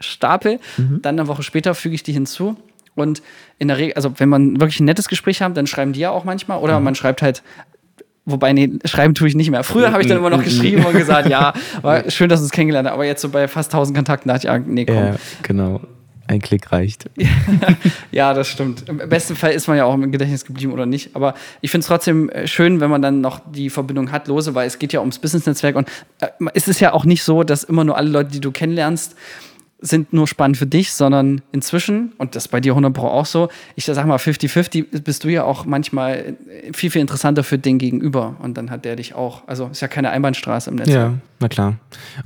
Stapel. 0.00 0.58
Mhm. 0.76 1.00
Dann 1.02 1.18
eine 1.18 1.28
Woche 1.28 1.42
später 1.42 1.74
füge 1.74 1.94
ich 1.94 2.02
die 2.02 2.12
hinzu. 2.12 2.56
Und 2.94 3.22
in 3.58 3.68
der 3.68 3.78
Regel, 3.78 3.94
also 3.94 4.12
wenn 4.18 4.28
man 4.28 4.60
wirklich 4.60 4.80
ein 4.80 4.84
nettes 4.84 5.08
Gespräch 5.08 5.42
hat, 5.42 5.56
dann 5.56 5.66
schreiben 5.66 5.92
die 5.92 6.00
ja 6.00 6.10
auch 6.10 6.24
manchmal. 6.24 6.58
Oder 6.58 6.78
mhm. 6.78 6.84
man 6.84 6.94
schreibt 6.94 7.22
halt, 7.22 7.42
wobei, 8.24 8.52
nee, 8.52 8.70
schreiben 8.84 9.14
tue 9.14 9.28
ich 9.28 9.34
nicht 9.34 9.50
mehr. 9.50 9.64
Früher 9.64 9.92
habe 9.92 10.02
ich 10.02 10.08
dann 10.08 10.18
immer 10.18 10.30
noch 10.30 10.42
geschrieben 10.42 10.84
und 10.84 10.96
gesagt, 10.96 11.28
ja, 11.28 11.52
war 11.82 12.08
schön, 12.10 12.28
dass 12.28 12.40
du 12.40 12.44
uns 12.44 12.52
kennengelernt 12.52 12.88
hast. 12.88 12.94
Aber 12.94 13.04
jetzt 13.04 13.22
so 13.22 13.28
bei 13.28 13.48
fast 13.48 13.72
1000 13.72 13.96
Kontakten 13.96 14.28
dachte 14.28 14.46
ich, 14.46 14.50
ah, 14.50 14.58
nee, 14.58 14.84
komm. 14.84 14.96
Ja, 14.96 15.16
genau. 15.42 15.80
Ein 16.26 16.40
Klick 16.40 16.72
reicht. 16.72 17.10
ja, 18.10 18.32
das 18.32 18.48
stimmt. 18.48 18.88
Im 18.88 18.96
besten 18.96 19.36
Fall 19.36 19.52
ist 19.52 19.68
man 19.68 19.76
ja 19.76 19.84
auch 19.84 19.92
im 19.92 20.10
Gedächtnis 20.10 20.46
geblieben 20.46 20.72
oder 20.72 20.86
nicht. 20.86 21.14
Aber 21.14 21.34
ich 21.60 21.70
finde 21.70 21.82
es 21.82 21.88
trotzdem 21.88 22.30
äh, 22.30 22.46
schön, 22.46 22.80
wenn 22.80 22.88
man 22.88 23.02
dann 23.02 23.20
noch 23.20 23.40
die 23.52 23.68
Verbindung 23.68 24.10
hat, 24.10 24.26
lose, 24.26 24.54
weil 24.54 24.66
es 24.66 24.78
geht 24.78 24.94
ja 24.94 25.00
ums 25.00 25.18
Business-Netzwerk. 25.18 25.76
Und 25.76 25.88
äh, 26.20 26.28
es 26.54 26.66
ist 26.66 26.80
ja 26.80 26.94
auch 26.94 27.04
nicht 27.04 27.22
so, 27.24 27.42
dass 27.42 27.62
immer 27.62 27.84
nur 27.84 27.98
alle 27.98 28.08
Leute, 28.08 28.30
die 28.30 28.40
du 28.40 28.52
kennenlernst, 28.52 29.16
sind 29.80 30.12
nur 30.12 30.26
spannend 30.26 30.56
für 30.56 30.66
dich, 30.66 30.92
sondern 30.92 31.42
inzwischen, 31.52 32.12
und 32.18 32.36
das 32.36 32.48
bei 32.48 32.60
dir 32.60 32.72
100 32.72 32.92
Pro 32.94 33.08
auch 33.08 33.26
so, 33.26 33.48
ich 33.76 33.84
sag 33.84 34.06
mal 34.06 34.16
50-50, 34.16 35.02
bist 35.02 35.24
du 35.24 35.28
ja 35.28 35.44
auch 35.44 35.66
manchmal 35.66 36.36
viel, 36.72 36.90
viel 36.90 37.00
interessanter 37.00 37.44
für 37.44 37.58
den 37.58 37.78
Gegenüber 37.78 38.36
und 38.42 38.56
dann 38.56 38.70
hat 38.70 38.84
der 38.84 38.96
dich 38.96 39.14
auch. 39.14 39.42
Also 39.46 39.68
ist 39.68 39.82
ja 39.82 39.88
keine 39.88 40.10
Einbahnstraße 40.10 40.70
im 40.70 40.76
Netz. 40.76 40.88
Ja, 40.88 41.14
na 41.44 41.48
klar. 41.48 41.76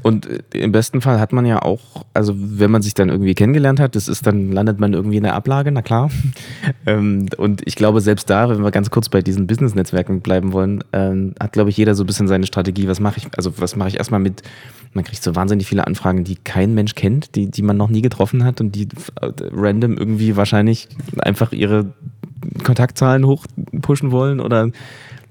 Und 0.02 0.26
äh, 0.26 0.38
im 0.52 0.70
besten 0.70 1.00
Fall 1.00 1.18
hat 1.18 1.32
man 1.32 1.44
ja 1.44 1.60
auch, 1.60 2.04
also 2.14 2.34
wenn 2.37 2.70
man 2.70 2.82
sich 2.82 2.94
dann 2.94 3.08
irgendwie 3.08 3.34
kennengelernt 3.34 3.80
hat, 3.80 3.96
das 3.96 4.06
ist 4.06 4.25
dann 4.28 4.52
landet 4.52 4.78
man 4.78 4.92
irgendwie 4.92 5.16
in 5.16 5.25
der 5.25 5.34
Ablage, 5.34 5.72
na 5.72 5.82
klar. 5.82 6.10
Ähm, 6.87 7.26
und 7.37 7.62
ich 7.66 7.76
glaube, 7.76 8.00
selbst 8.00 8.30
da, 8.30 8.48
wenn 8.48 8.62
wir 8.62 8.70
ganz 8.70 8.90
kurz 8.90 9.08
bei 9.08 9.20
diesen 9.20 9.46
Business-Netzwerken 9.46 10.20
bleiben 10.20 10.52
wollen, 10.52 10.84
ähm, 10.92 11.34
hat, 11.40 11.52
glaube 11.52 11.70
ich, 11.70 11.76
jeder 11.76 11.94
so 11.94 12.04
ein 12.04 12.06
bisschen 12.06 12.28
seine 12.28 12.46
Strategie. 12.46 12.88
Was 12.88 13.00
mache 13.00 13.18
ich, 13.18 13.28
also 13.37 13.58
was 13.58 13.76
mache 13.76 13.88
ich 13.88 13.96
erstmal 13.98 14.20
mit, 14.20 14.42
man 14.92 15.04
kriegt 15.04 15.22
so 15.22 15.34
wahnsinnig 15.34 15.66
viele 15.66 15.87
Anfragen, 15.87 16.25
die 16.25 16.37
kein 16.37 16.75
Mensch 16.75 16.94
kennt, 16.94 17.34
die, 17.34 17.50
die 17.50 17.62
man 17.62 17.76
noch 17.76 17.88
nie 17.88 18.02
getroffen 18.02 18.44
hat 18.44 18.60
und 18.60 18.75
die 18.75 18.88
äh, 19.20 19.30
random 19.52 19.96
irgendwie 19.96 20.37
wahrscheinlich 20.37 20.88
einfach 21.18 21.52
ihre 21.52 21.92
Kontaktzahlen 22.64 23.26
hochpushen 23.26 24.10
wollen 24.10 24.40
oder 24.40 24.70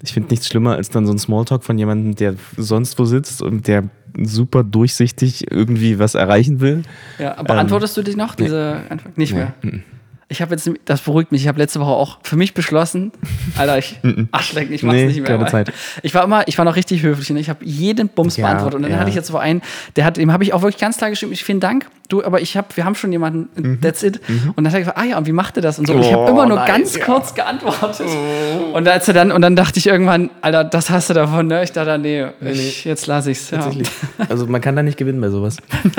ich 0.02 0.12
finde 0.12 0.30
nichts 0.30 0.46
schlimmer 0.46 0.76
als 0.76 0.90
dann 0.90 1.06
so 1.06 1.12
ein 1.12 1.18
Smalltalk 1.18 1.64
von 1.64 1.78
jemandem, 1.78 2.14
der 2.14 2.34
sonst 2.56 2.98
wo 2.98 3.04
sitzt 3.04 3.42
und 3.42 3.66
der 3.66 3.84
super 4.22 4.64
durchsichtig 4.64 5.50
irgendwie 5.50 5.98
was 5.98 6.14
erreichen 6.14 6.60
will. 6.60 6.82
Ja, 7.18 7.36
aber 7.36 7.54
beantwortest 7.54 7.98
ähm, 7.98 8.04
du 8.04 8.10
dich 8.10 8.16
noch, 8.16 8.34
diese 8.34 8.82
nee. 8.84 8.90
Antwort? 8.90 9.18
Nicht 9.18 9.32
nee. 9.32 9.38
mehr. 9.38 9.54
Mhm. 9.62 9.82
Ich 10.30 10.42
habe 10.42 10.54
jetzt, 10.54 10.70
das 10.84 11.00
beruhigt 11.00 11.32
mich, 11.32 11.40
ich 11.42 11.48
habe 11.48 11.58
letzte 11.58 11.80
Woche 11.80 11.90
auch 11.90 12.18
für 12.22 12.36
mich 12.36 12.52
beschlossen, 12.52 13.12
Alter, 13.56 13.78
ich 13.78 13.98
Arschlecken, 14.30 14.74
ich 14.74 14.82
mach's 14.82 14.96
nee, 14.96 15.06
nicht 15.06 15.20
mehr. 15.20 15.38
Keine 15.38 15.46
Zeit. 15.46 15.72
Ich 16.02 16.14
war 16.14 16.22
immer, 16.22 16.46
ich 16.46 16.58
war 16.58 16.66
noch 16.66 16.76
richtig 16.76 17.02
höflich 17.02 17.30
und 17.30 17.36
ne? 17.36 17.40
ich 17.40 17.48
habe 17.48 17.64
jeden 17.64 18.10
Bums 18.10 18.36
ja, 18.36 18.46
beantwortet. 18.46 18.76
Und 18.76 18.82
dann 18.82 18.92
ja. 18.92 18.98
hatte 18.98 19.08
ich 19.08 19.16
jetzt 19.16 19.28
so 19.28 19.38
einen, 19.38 19.62
der 19.96 20.04
hat, 20.04 20.18
dem 20.18 20.30
habe 20.30 20.44
ich 20.44 20.52
auch 20.52 20.60
wirklich 20.60 20.80
ganz 20.80 20.98
klar 20.98 21.08
geschrieben, 21.08 21.32
ich 21.32 21.44
vielen 21.44 21.60
Dank, 21.60 21.86
du, 22.10 22.22
aber 22.22 22.42
ich 22.42 22.58
habe, 22.58 22.68
wir 22.74 22.84
haben 22.84 22.94
schon 22.94 23.10
jemanden, 23.10 23.48
mhm. 23.54 23.80
that's 23.80 24.02
it. 24.02 24.20
Mhm. 24.28 24.52
Und 24.54 24.64
dann 24.64 24.66
hat 24.66 24.74
er 24.74 24.80
gesagt, 24.80 24.98
ah 24.98 25.04
ja, 25.04 25.16
und 25.16 25.26
wie 25.26 25.32
macht 25.32 25.56
er 25.56 25.62
das? 25.62 25.78
Und 25.78 25.86
so. 25.86 25.94
Und 25.94 26.02
ich 26.02 26.12
habe 26.12 26.24
oh, 26.24 26.28
immer 26.28 26.44
nur 26.44 26.58
nein, 26.58 26.68
ganz 26.68 26.96
ja. 26.96 27.04
kurz 27.06 27.34
geantwortet. 27.34 28.06
Oh. 28.06 28.76
Und 28.76 28.86
als 28.86 29.08
er 29.08 29.14
dann, 29.14 29.32
und 29.32 29.40
dann 29.40 29.56
dachte 29.56 29.78
ich 29.78 29.86
irgendwann, 29.86 30.28
Alter, 30.42 30.64
das 30.64 30.90
hast 30.90 31.08
du 31.08 31.14
davon, 31.14 31.46
ne? 31.46 31.64
Ich 31.64 31.72
dachte, 31.72 31.98
nee, 31.98 32.26
ich, 32.42 32.84
jetzt 32.84 33.06
lasse 33.06 33.30
ich's. 33.30 33.50
Ja. 33.50 33.66
Also 34.28 34.46
man 34.46 34.60
kann 34.60 34.76
da 34.76 34.82
nicht 34.82 34.98
gewinnen 34.98 35.20
bei 35.20 35.30
sowas. 35.30 35.56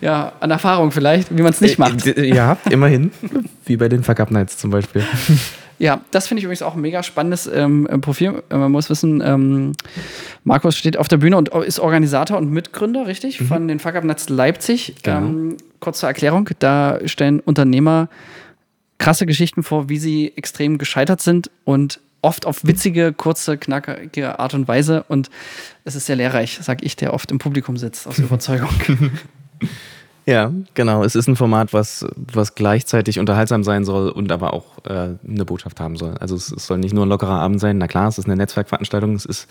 ja, 0.00 0.32
an 0.40 0.50
Erfahrung 0.50 0.90
vielleicht, 0.90 1.36
wie 1.36 1.42
man 1.42 1.52
es 1.52 1.60
nicht 1.60 1.78
äh, 1.78 1.80
macht. 1.80 2.06
Ja, 2.18 2.56
immerhin. 2.70 3.10
Wie 3.64 3.76
bei 3.76 3.88
den 3.88 4.02
Fuck 4.02 4.20
Up 4.20 4.30
Nights 4.30 4.58
zum 4.58 4.70
Beispiel. 4.70 5.04
Ja, 5.78 6.00
das 6.12 6.28
finde 6.28 6.38
ich 6.38 6.44
übrigens 6.44 6.62
auch 6.62 6.76
ein 6.76 6.80
mega 6.80 7.02
spannendes 7.02 7.46
ähm, 7.46 7.88
Profil. 8.00 8.42
Äh, 8.48 8.56
man 8.56 8.70
muss 8.70 8.90
wissen, 8.90 9.20
ähm, 9.24 9.72
Markus 10.44 10.76
steht 10.76 10.96
auf 10.96 11.08
der 11.08 11.16
Bühne 11.16 11.36
und 11.36 11.48
ist 11.48 11.80
Organisator 11.80 12.38
und 12.38 12.50
Mitgründer, 12.50 13.06
richtig, 13.06 13.40
mhm. 13.40 13.46
von 13.46 13.68
den 13.68 13.80
Fuck 13.80 13.96
Up 13.96 14.04
Nuts 14.04 14.28
Leipzig. 14.28 14.94
Genau. 15.02 15.18
Ähm, 15.18 15.56
kurz 15.80 16.00
zur 16.00 16.08
Erklärung, 16.08 16.48
da 16.60 16.98
stellen 17.06 17.40
Unternehmer 17.40 18.08
krasse 18.98 19.26
Geschichten 19.26 19.62
vor, 19.62 19.88
wie 19.88 19.98
sie 19.98 20.32
extrem 20.36 20.78
gescheitert 20.78 21.20
sind 21.20 21.50
und 21.64 22.00
oft 22.22 22.46
auf 22.46 22.64
witzige, 22.64 23.12
kurze, 23.12 23.58
knackige 23.58 24.38
Art 24.38 24.54
und 24.54 24.66
Weise. 24.66 25.04
Und 25.08 25.28
es 25.84 25.94
ist 25.94 26.06
sehr 26.06 26.16
lehrreich, 26.16 26.58
sag 26.62 26.82
ich, 26.82 26.96
der 26.96 27.12
oft 27.12 27.30
im 27.30 27.38
Publikum 27.38 27.76
sitzt, 27.76 28.06
aus 28.06 28.18
Überzeugung. 28.20 28.70
Ja, 30.26 30.52
genau. 30.72 31.04
Es 31.04 31.14
ist 31.14 31.28
ein 31.28 31.36
Format, 31.36 31.74
was, 31.74 32.06
was 32.16 32.54
gleichzeitig 32.54 33.18
unterhaltsam 33.18 33.62
sein 33.62 33.84
soll 33.84 34.08
und 34.08 34.32
aber 34.32 34.54
auch 34.54 34.64
äh, 34.86 35.16
eine 35.28 35.44
Botschaft 35.44 35.80
haben 35.80 35.96
soll. 35.96 36.14
Also 36.18 36.34
es, 36.34 36.50
es, 36.50 36.66
soll 36.66 36.78
nicht 36.78 36.94
nur 36.94 37.04
ein 37.04 37.10
lockerer 37.10 37.40
Abend 37.40 37.60
sein. 37.60 37.76
Na 37.76 37.88
klar, 37.88 38.08
es 38.08 38.16
ist 38.16 38.24
eine 38.24 38.36
Netzwerkveranstaltung. 38.36 39.14
Es 39.14 39.26
ist, 39.26 39.48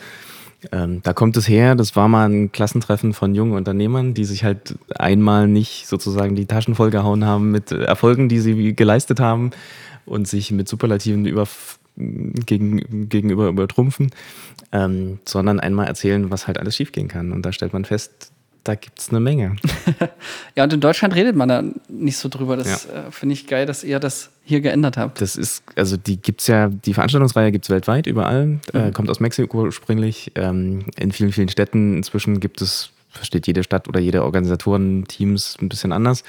ähm, 0.72 1.02
da 1.04 1.14
kommt 1.14 1.38
es 1.38 1.48
her. 1.48 1.76
Das 1.76 1.96
war 1.96 2.08
mal 2.08 2.28
ein 2.28 2.52
Klassentreffen 2.52 3.14
von 3.14 3.36
jungen 3.36 3.54
Unternehmern, 3.54 4.16
die 4.16 4.26
sich 4.26 4.44
halt 4.44 4.76
einmal 4.96 5.48
nicht 5.48 5.86
sozusagen 5.86 6.36
die 6.36 6.48
Taschen 6.48 6.74
vollgehauen 6.74 7.24
haben 7.24 7.52
mit 7.52 7.72
Erfolgen, 7.72 8.28
die 8.28 8.40
sie 8.40 8.76
geleistet 8.76 9.20
haben 9.20 9.52
und 10.08 10.28
sich 10.28 10.50
mit 10.50 10.68
Superlativen 10.68 11.28
über 11.28 11.48
gegen, 11.96 13.10
gegenüber 13.10 13.48
übertrumpfen, 13.48 14.10
ähm, 14.72 15.20
sondern 15.26 15.60
einmal 15.60 15.86
erzählen, 15.86 16.32
was 16.32 16.48
halt 16.48 16.58
alles 16.58 16.76
schiefgehen 16.76 17.08
kann. 17.08 17.32
Und 17.32 17.44
da 17.44 17.52
stellt 17.52 17.74
man 17.74 17.86
fest, 17.86 18.33
da 18.64 18.76
gibt 18.76 19.00
es 19.00 19.10
eine 19.10 19.20
Menge. 19.20 19.58
ja, 20.56 20.64
und 20.64 20.74
in 20.74 20.80
Deutschland 20.80 21.16
redet 21.16 21.36
man 21.36 21.50
da 21.50 21.64
nicht 21.90 22.18
so 22.18 22.30
drüber. 22.30 22.56
Das 22.56 22.88
ja. 22.88 23.08
äh, 23.08 23.12
finde 23.12 23.34
ich 23.34 23.48
geil, 23.48 23.66
dass 23.66 23.84
ihr 23.84 24.00
das 24.00 24.30
hier 24.46 24.62
geändert 24.62 24.98
habt. 24.98 25.20
Das 25.22 25.36
ist, 25.36 25.64
also 25.76 25.98
die 25.98 26.18
gibt 26.18 26.42
es 26.42 26.48
ja, 26.48 26.70
die 26.70 26.94
Veranstaltungsreihe 26.94 27.52
gibt 27.52 27.66
es 27.66 27.70
weltweit, 27.70 28.08
überall. 28.08 28.60
Äh, 28.74 28.78
mhm. 28.78 28.88
Äh, 28.88 28.92
kommt 28.92 29.10
aus 29.10 29.20
Mexiko 29.20 29.64
ursprünglich. 29.64 30.32
Ähm, 30.36 30.86
in 30.98 31.12
vielen, 31.12 31.32
vielen 31.32 31.50
Städten 31.50 31.98
inzwischen 31.98 32.40
gibt 32.40 32.62
es, 32.62 32.92
versteht 33.10 33.48
jede 33.48 33.64
Stadt 33.64 33.88
oder 33.90 34.00
jede 34.00 34.24
Organisatoren-Teams 34.24 35.58
ein 35.62 35.70
bisschen 35.70 35.92
anders. 35.92 36.24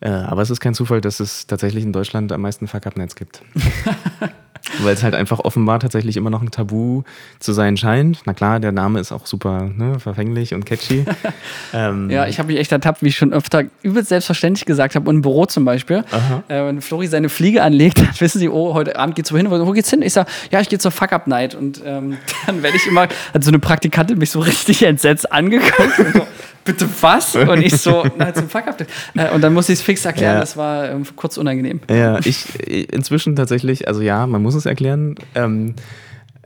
Äh, 0.00 0.08
aber 0.08 0.42
es 0.42 0.50
ist 0.50 0.60
kein 0.60 0.74
Zufall, 0.74 1.00
dass 1.00 1.20
es 1.20 1.46
tatsächlich 1.46 1.84
in 1.84 1.92
Deutschland 1.92 2.32
am 2.32 2.40
meisten 2.40 2.66
Fuck-Up-Netz 2.66 3.14
gibt. 3.14 3.42
Weil 4.82 4.94
es 4.94 5.02
halt 5.02 5.14
einfach 5.14 5.40
offenbar 5.40 5.78
tatsächlich 5.80 6.16
immer 6.16 6.30
noch 6.30 6.42
ein 6.42 6.50
Tabu 6.50 7.02
zu 7.38 7.52
sein 7.52 7.76
scheint. 7.76 8.22
Na 8.24 8.32
klar, 8.32 8.60
der 8.60 8.72
Name 8.72 8.98
ist 8.98 9.12
auch 9.12 9.26
super 9.26 9.70
ne, 9.74 10.00
verfänglich 10.00 10.54
und 10.54 10.64
catchy. 10.64 11.04
ähm, 11.74 12.08
ja, 12.10 12.26
ich 12.26 12.38
habe 12.38 12.48
mich 12.48 12.58
echt 12.58 12.72
ertappt, 12.72 13.02
wie 13.02 13.08
ich 13.08 13.16
schon 13.16 13.32
öfter 13.32 13.64
übelst 13.82 14.08
selbstverständlich 14.08 14.64
gesagt 14.64 14.94
habe, 14.94 15.08
und 15.08 15.16
im 15.16 15.22
Büro 15.22 15.46
zum 15.46 15.64
Beispiel. 15.64 16.04
Äh, 16.48 16.66
wenn 16.66 16.80
Flori 16.80 17.06
seine 17.06 17.28
Fliege 17.28 17.62
anlegt, 17.62 17.98
dann 17.98 18.08
wissen 18.18 18.38
sie, 18.38 18.48
oh, 18.48 18.74
heute 18.74 18.98
Abend 18.98 19.16
geht's 19.16 19.32
wohin. 19.32 19.50
Wo 19.50 19.72
geht's 19.72 19.90
hin? 19.90 20.02
Ich 20.02 20.12
sage, 20.12 20.30
ja, 20.50 20.60
ich 20.60 20.68
gehe 20.68 20.78
zur 20.78 20.90
Fuck-Up-Night. 20.90 21.54
Und 21.54 21.82
ähm, 21.84 22.16
dann 22.46 22.62
werde 22.62 22.76
ich 22.76 22.86
immer, 22.86 23.02
hat 23.02 23.44
so 23.44 23.50
eine 23.50 23.58
Praktikantin 23.58 24.18
mich 24.18 24.30
so 24.30 24.40
richtig 24.40 24.82
entsetzt 24.82 25.30
angeguckt. 25.30 26.00
Bitte 26.64 26.88
was? 27.00 27.36
Und 27.36 27.62
ich 27.62 27.76
so, 27.76 28.04
na, 28.18 28.32
zum 28.32 28.48
Fuck-Up. 28.48 28.86
Äh, 29.14 29.34
und 29.34 29.42
dann 29.42 29.52
muss 29.52 29.68
ich 29.68 29.74
es 29.74 29.82
fix 29.82 30.04
erklären, 30.04 30.34
ja. 30.34 30.40
das 30.40 30.56
war 30.56 30.90
ähm, 30.90 31.04
kurz 31.14 31.36
unangenehm. 31.36 31.80
Ja, 31.90 32.18
ich 32.24 32.58
inzwischen 32.68 33.36
tatsächlich, 33.36 33.86
also 33.86 34.00
ja, 34.00 34.26
man 34.26 34.42
muss 34.42 34.54
es 34.54 34.64
erklären. 34.64 35.16
Ähm, 35.34 35.74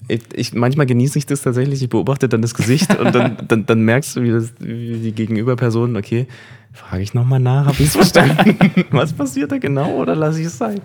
ich, 0.09 0.23
ich, 0.35 0.55
manchmal 0.55 0.87
genieße 0.87 1.19
ich 1.19 1.27
das 1.27 1.43
tatsächlich, 1.43 1.83
ich 1.83 1.89
beobachte 1.89 2.29
dann 2.29 2.43
das 2.43 2.55
Gesicht 2.55 2.99
und 2.99 3.15
dann, 3.15 3.37
dann, 3.49 3.67
dann 3.67 3.83
merkst 3.83 4.17
du, 4.17 4.23
wie, 4.23 4.31
das, 4.31 4.53
wie 4.59 4.99
die 4.99 5.13
Gegenüberperson, 5.13 5.97
okay, 5.97 6.27
frage 6.73 7.03
ich 7.03 7.15
nochmal 7.15 7.41
nach, 7.41 7.67
habe 7.67 7.77
ich 7.79 7.89
es 7.89 7.93
verstanden? 7.93 8.57
Was 8.91 9.13
passiert 9.13 9.53
da 9.53 9.59
genau 9.59 9.97
oder 9.97 10.17
lasse 10.17 10.41
ich 10.41 10.47
es 10.47 10.59
sein? 10.59 10.81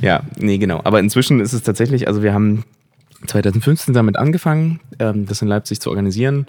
Ja, 0.00 0.22
nee, 0.38 0.58
genau. 0.58 0.80
Aber 0.84 1.00
inzwischen 1.00 1.40
ist 1.40 1.52
es 1.52 1.62
tatsächlich, 1.62 2.08
also 2.08 2.22
wir 2.22 2.32
haben 2.32 2.64
2015 3.26 3.94
damit 3.94 4.16
angefangen, 4.16 4.80
ähm, 4.98 5.26
das 5.26 5.42
in 5.42 5.48
Leipzig 5.48 5.80
zu 5.80 5.90
organisieren 5.90 6.46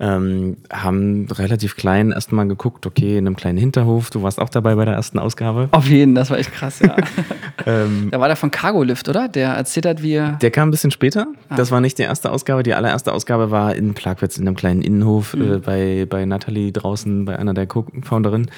ähm, 0.00 0.56
haben 0.72 1.26
relativ 1.30 1.76
klein 1.76 2.10
erstmal 2.10 2.48
geguckt, 2.48 2.86
okay, 2.86 3.18
in 3.18 3.26
einem 3.26 3.36
kleinen 3.36 3.58
Hinterhof, 3.58 4.10
du 4.10 4.22
warst 4.22 4.40
auch 4.40 4.48
dabei 4.48 4.74
bei 4.74 4.86
der 4.86 4.94
ersten 4.94 5.18
Ausgabe. 5.18 5.68
Auf 5.72 5.88
jeden, 5.88 6.14
das 6.14 6.30
war 6.30 6.38
echt 6.38 6.52
krass, 6.52 6.80
ja. 6.80 6.96
ähm, 7.66 8.08
da 8.10 8.18
war 8.18 8.28
der 8.28 8.36
von 8.36 8.50
Cargo 8.50 8.82
Lift, 8.82 9.08
oder? 9.08 9.28
Der 9.28 9.50
erzählt 9.50 9.84
hat, 9.84 10.02
wie 10.02 10.14
er. 10.14 10.32
Der 10.40 10.50
kam 10.50 10.68
ein 10.68 10.70
bisschen 10.70 10.90
später. 10.90 11.26
Ah. 11.50 11.56
Das 11.56 11.70
war 11.70 11.80
nicht 11.82 11.98
die 11.98 12.02
erste 12.02 12.32
Ausgabe. 12.32 12.62
Die 12.62 12.72
allererste 12.72 13.12
Ausgabe 13.12 13.50
war 13.50 13.74
in 13.74 13.92
Plagwitz, 13.92 14.38
in 14.38 14.48
einem 14.48 14.56
kleinen 14.56 14.80
Innenhof 14.80 15.34
mhm. 15.34 15.52
äh, 15.52 15.58
bei, 15.58 16.06
bei 16.08 16.24
Nathalie 16.24 16.72
draußen, 16.72 17.26
bei 17.26 17.38
einer 17.38 17.52
der 17.52 17.66
Co-Founderinnen. 17.66 18.50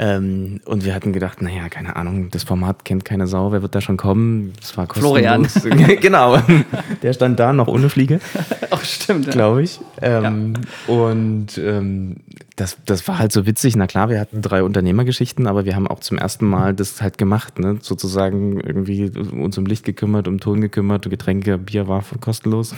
Ähm, 0.00 0.60
und 0.64 0.84
wir 0.84 0.94
hatten 0.94 1.12
gedacht, 1.12 1.42
naja, 1.42 1.68
keine 1.68 1.96
Ahnung, 1.96 2.30
das 2.30 2.44
Format 2.44 2.84
kennt 2.84 3.04
keine 3.04 3.26
Sau, 3.26 3.50
wer 3.50 3.62
wird 3.62 3.74
da 3.74 3.80
schon 3.80 3.96
kommen? 3.96 4.52
Das 4.60 4.76
war 4.76 4.86
kostenlos. 4.86 5.52
Florian. 5.52 5.96
genau. 6.00 6.38
Der 7.02 7.12
stand 7.12 7.40
da 7.40 7.52
noch 7.52 7.66
ohne 7.66 7.88
Fliege. 7.88 8.20
Ach, 8.70 8.84
stimmt. 8.84 9.28
Glaube 9.32 9.64
ich. 9.64 9.80
Ähm, 10.00 10.54
ja. 10.86 10.94
Und 10.94 11.58
ähm, 11.58 12.18
das, 12.54 12.76
das 12.86 13.08
war 13.08 13.18
halt 13.18 13.32
so 13.32 13.44
witzig. 13.44 13.74
Na 13.74 13.88
klar, 13.88 14.08
wir 14.08 14.20
hatten 14.20 14.40
drei 14.40 14.62
Unternehmergeschichten, 14.62 15.48
aber 15.48 15.64
wir 15.64 15.74
haben 15.74 15.88
auch 15.88 15.98
zum 15.98 16.16
ersten 16.16 16.46
Mal 16.46 16.74
das 16.74 17.02
halt 17.02 17.18
gemacht, 17.18 17.58
ne? 17.58 17.78
sozusagen 17.80 18.60
irgendwie 18.60 19.10
uns 19.10 19.58
um 19.58 19.66
Licht 19.66 19.84
gekümmert, 19.84 20.28
um 20.28 20.38
Ton 20.38 20.60
gekümmert, 20.60 21.10
Getränke, 21.10 21.58
Bier 21.58 21.88
war 21.88 22.04
kostenlos. 22.20 22.74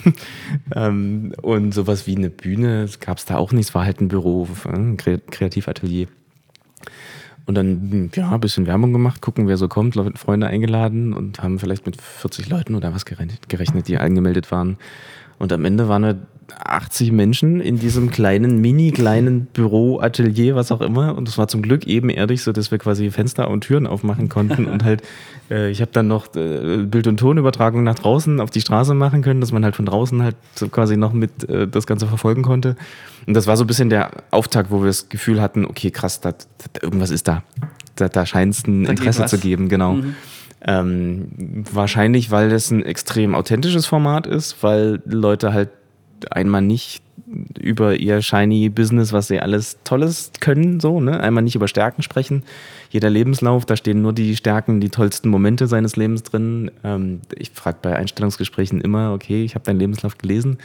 ähm, 0.75 1.35
und 1.43 1.75
sowas 1.75 2.07
wie 2.07 2.17
eine 2.17 2.31
Bühne 2.31 2.89
gab 3.01 3.19
es 3.19 3.27
da 3.27 3.37
auch 3.37 3.53
nicht. 3.53 3.69
Es 3.69 3.75
war 3.75 3.85
halt 3.85 4.01
ein 4.01 4.09
Büro, 4.09 4.49
ein 4.65 4.97
Kreativatelier. 4.97 6.09
Und 7.47 7.55
dann, 7.55 8.11
ja, 8.15 8.31
ein 8.31 8.41
bisschen 8.41 8.67
Werbung 8.67 8.93
gemacht, 8.93 9.21
gucken, 9.21 9.49
wer 9.49 9.57
so 9.57 9.67
kommt, 9.69 9.97
Freunde 10.17 10.47
eingeladen 10.47 11.13
und 11.13 11.43
haben 11.43 11.59
vielleicht 11.59 11.87
mit 11.87 12.01
40 12.01 12.49
Leuten 12.49 12.75
oder 12.75 12.95
was 12.95 13.05
gerechnet, 13.05 13.89
die 13.89 13.99
angemeldet 13.99 14.53
waren. 14.53 14.77
Und 15.41 15.55
am 15.55 15.65
Ende 15.65 15.89
waren 15.89 16.03
wir 16.03 16.19
80 16.65 17.13
Menschen 17.13 17.61
in 17.61 17.79
diesem 17.79 18.11
kleinen, 18.11 18.61
mini 18.61 18.93
kleinen 18.93 19.47
Büro, 19.47 20.01
Atelier, 20.01 20.55
was 20.55 20.71
auch 20.71 20.83
immer. 20.83 21.17
Und 21.17 21.29
es 21.29 21.39
war 21.39 21.49
zum 21.49 21.63
Glück 21.63 21.87
ebenerdig, 21.87 22.43
so 22.43 22.53
dass 22.53 22.71
wir 22.71 22.77
quasi 22.77 23.11
Fenster 23.11 23.49
und 23.49 23.63
Türen 23.63 23.87
aufmachen 23.87 24.29
konnten. 24.29 24.67
Und 24.67 24.85
halt, 24.85 25.03
äh, 25.51 25.71
ich 25.71 25.81
habe 25.81 25.93
dann 25.93 26.09
noch 26.09 26.35
äh, 26.35 26.85
Bild- 26.85 27.07
und 27.07 27.19
Tonübertragung 27.19 27.83
nach 27.83 27.95
draußen 27.95 28.39
auf 28.39 28.51
die 28.51 28.61
Straße 28.61 28.93
machen 28.93 29.23
können, 29.23 29.41
dass 29.41 29.51
man 29.51 29.65
halt 29.65 29.77
von 29.77 29.87
draußen 29.87 30.23
halt 30.23 30.37
so 30.55 30.69
quasi 30.69 30.99
noch 30.99 31.15
mit 31.15 31.49
äh, 31.49 31.67
das 31.67 31.87
Ganze 31.87 32.07
verfolgen 32.07 32.43
konnte. 32.43 32.77
Und 33.27 33.35
das 33.35 33.47
war 33.47 33.57
so 33.57 33.65
ein 33.65 33.67
bisschen 33.67 33.89
der 33.89 34.11
Auftakt, 34.31 34.71
wo 34.71 34.81
wir 34.81 34.89
das 34.89 35.09
Gefühl 35.09 35.41
hatten, 35.41 35.65
okay, 35.65 35.91
krass, 35.91 36.21
da, 36.21 36.33
da, 36.33 36.37
irgendwas 36.83 37.11
ist 37.11 37.29
da. 37.29 37.43
Da, 37.97 38.09
da 38.09 38.27
scheint 38.27 38.55
es 38.55 38.67
ein 38.67 38.85
da 38.85 38.91
Interesse 38.91 39.25
zu 39.25 39.39
geben, 39.39 39.71
genau. 39.71 39.95
Mhm. 39.95 40.15
Ähm, 40.63 41.65
wahrscheinlich, 41.73 42.31
weil 42.31 42.51
das 42.51 42.71
ein 42.71 42.85
extrem 42.85 43.35
authentisches 43.35 43.87
Format 43.87 44.27
ist, 44.27 44.63
weil 44.63 45.03
Leute 45.07 45.53
halt 45.53 45.71
einmal 46.31 46.63
nicht 46.63 47.03
über 47.59 47.97
ihr 47.97 48.23
shiny 48.23 48.69
Business, 48.69 49.13
was 49.13 49.29
sie 49.29 49.41
alles 49.41 49.79
Tolles 49.85 50.33
können, 50.41 50.81
so, 50.81 51.01
ne? 51.01 51.21
Einmal 51.21 51.45
nicht 51.45 51.55
über 51.55 51.69
Stärken 51.69 52.03
sprechen. 52.03 52.43
Jeder 52.91 53.09
Lebenslauf, 53.09 53.65
da 53.65 53.77
stehen 53.77 54.03
nur 54.03 54.13
die 54.13 54.35
Stärken, 54.37 54.81
die 54.81 54.89
tollsten 54.89 55.29
Momente 55.29 55.67
seines 55.67 55.97
Lebens 55.97 56.25
drin. 56.25 56.71
Ähm, 56.83 57.21
ich 57.37 57.51
frage 57.51 57.79
bei 57.83 57.95
Einstellungsgesprächen 57.95 58.81
immer, 58.81 59.13
okay, 59.13 59.45
ich 59.45 59.55
habe 59.55 59.65
deinen 59.65 59.79
Lebenslauf 59.79 60.19
gelesen. 60.19 60.59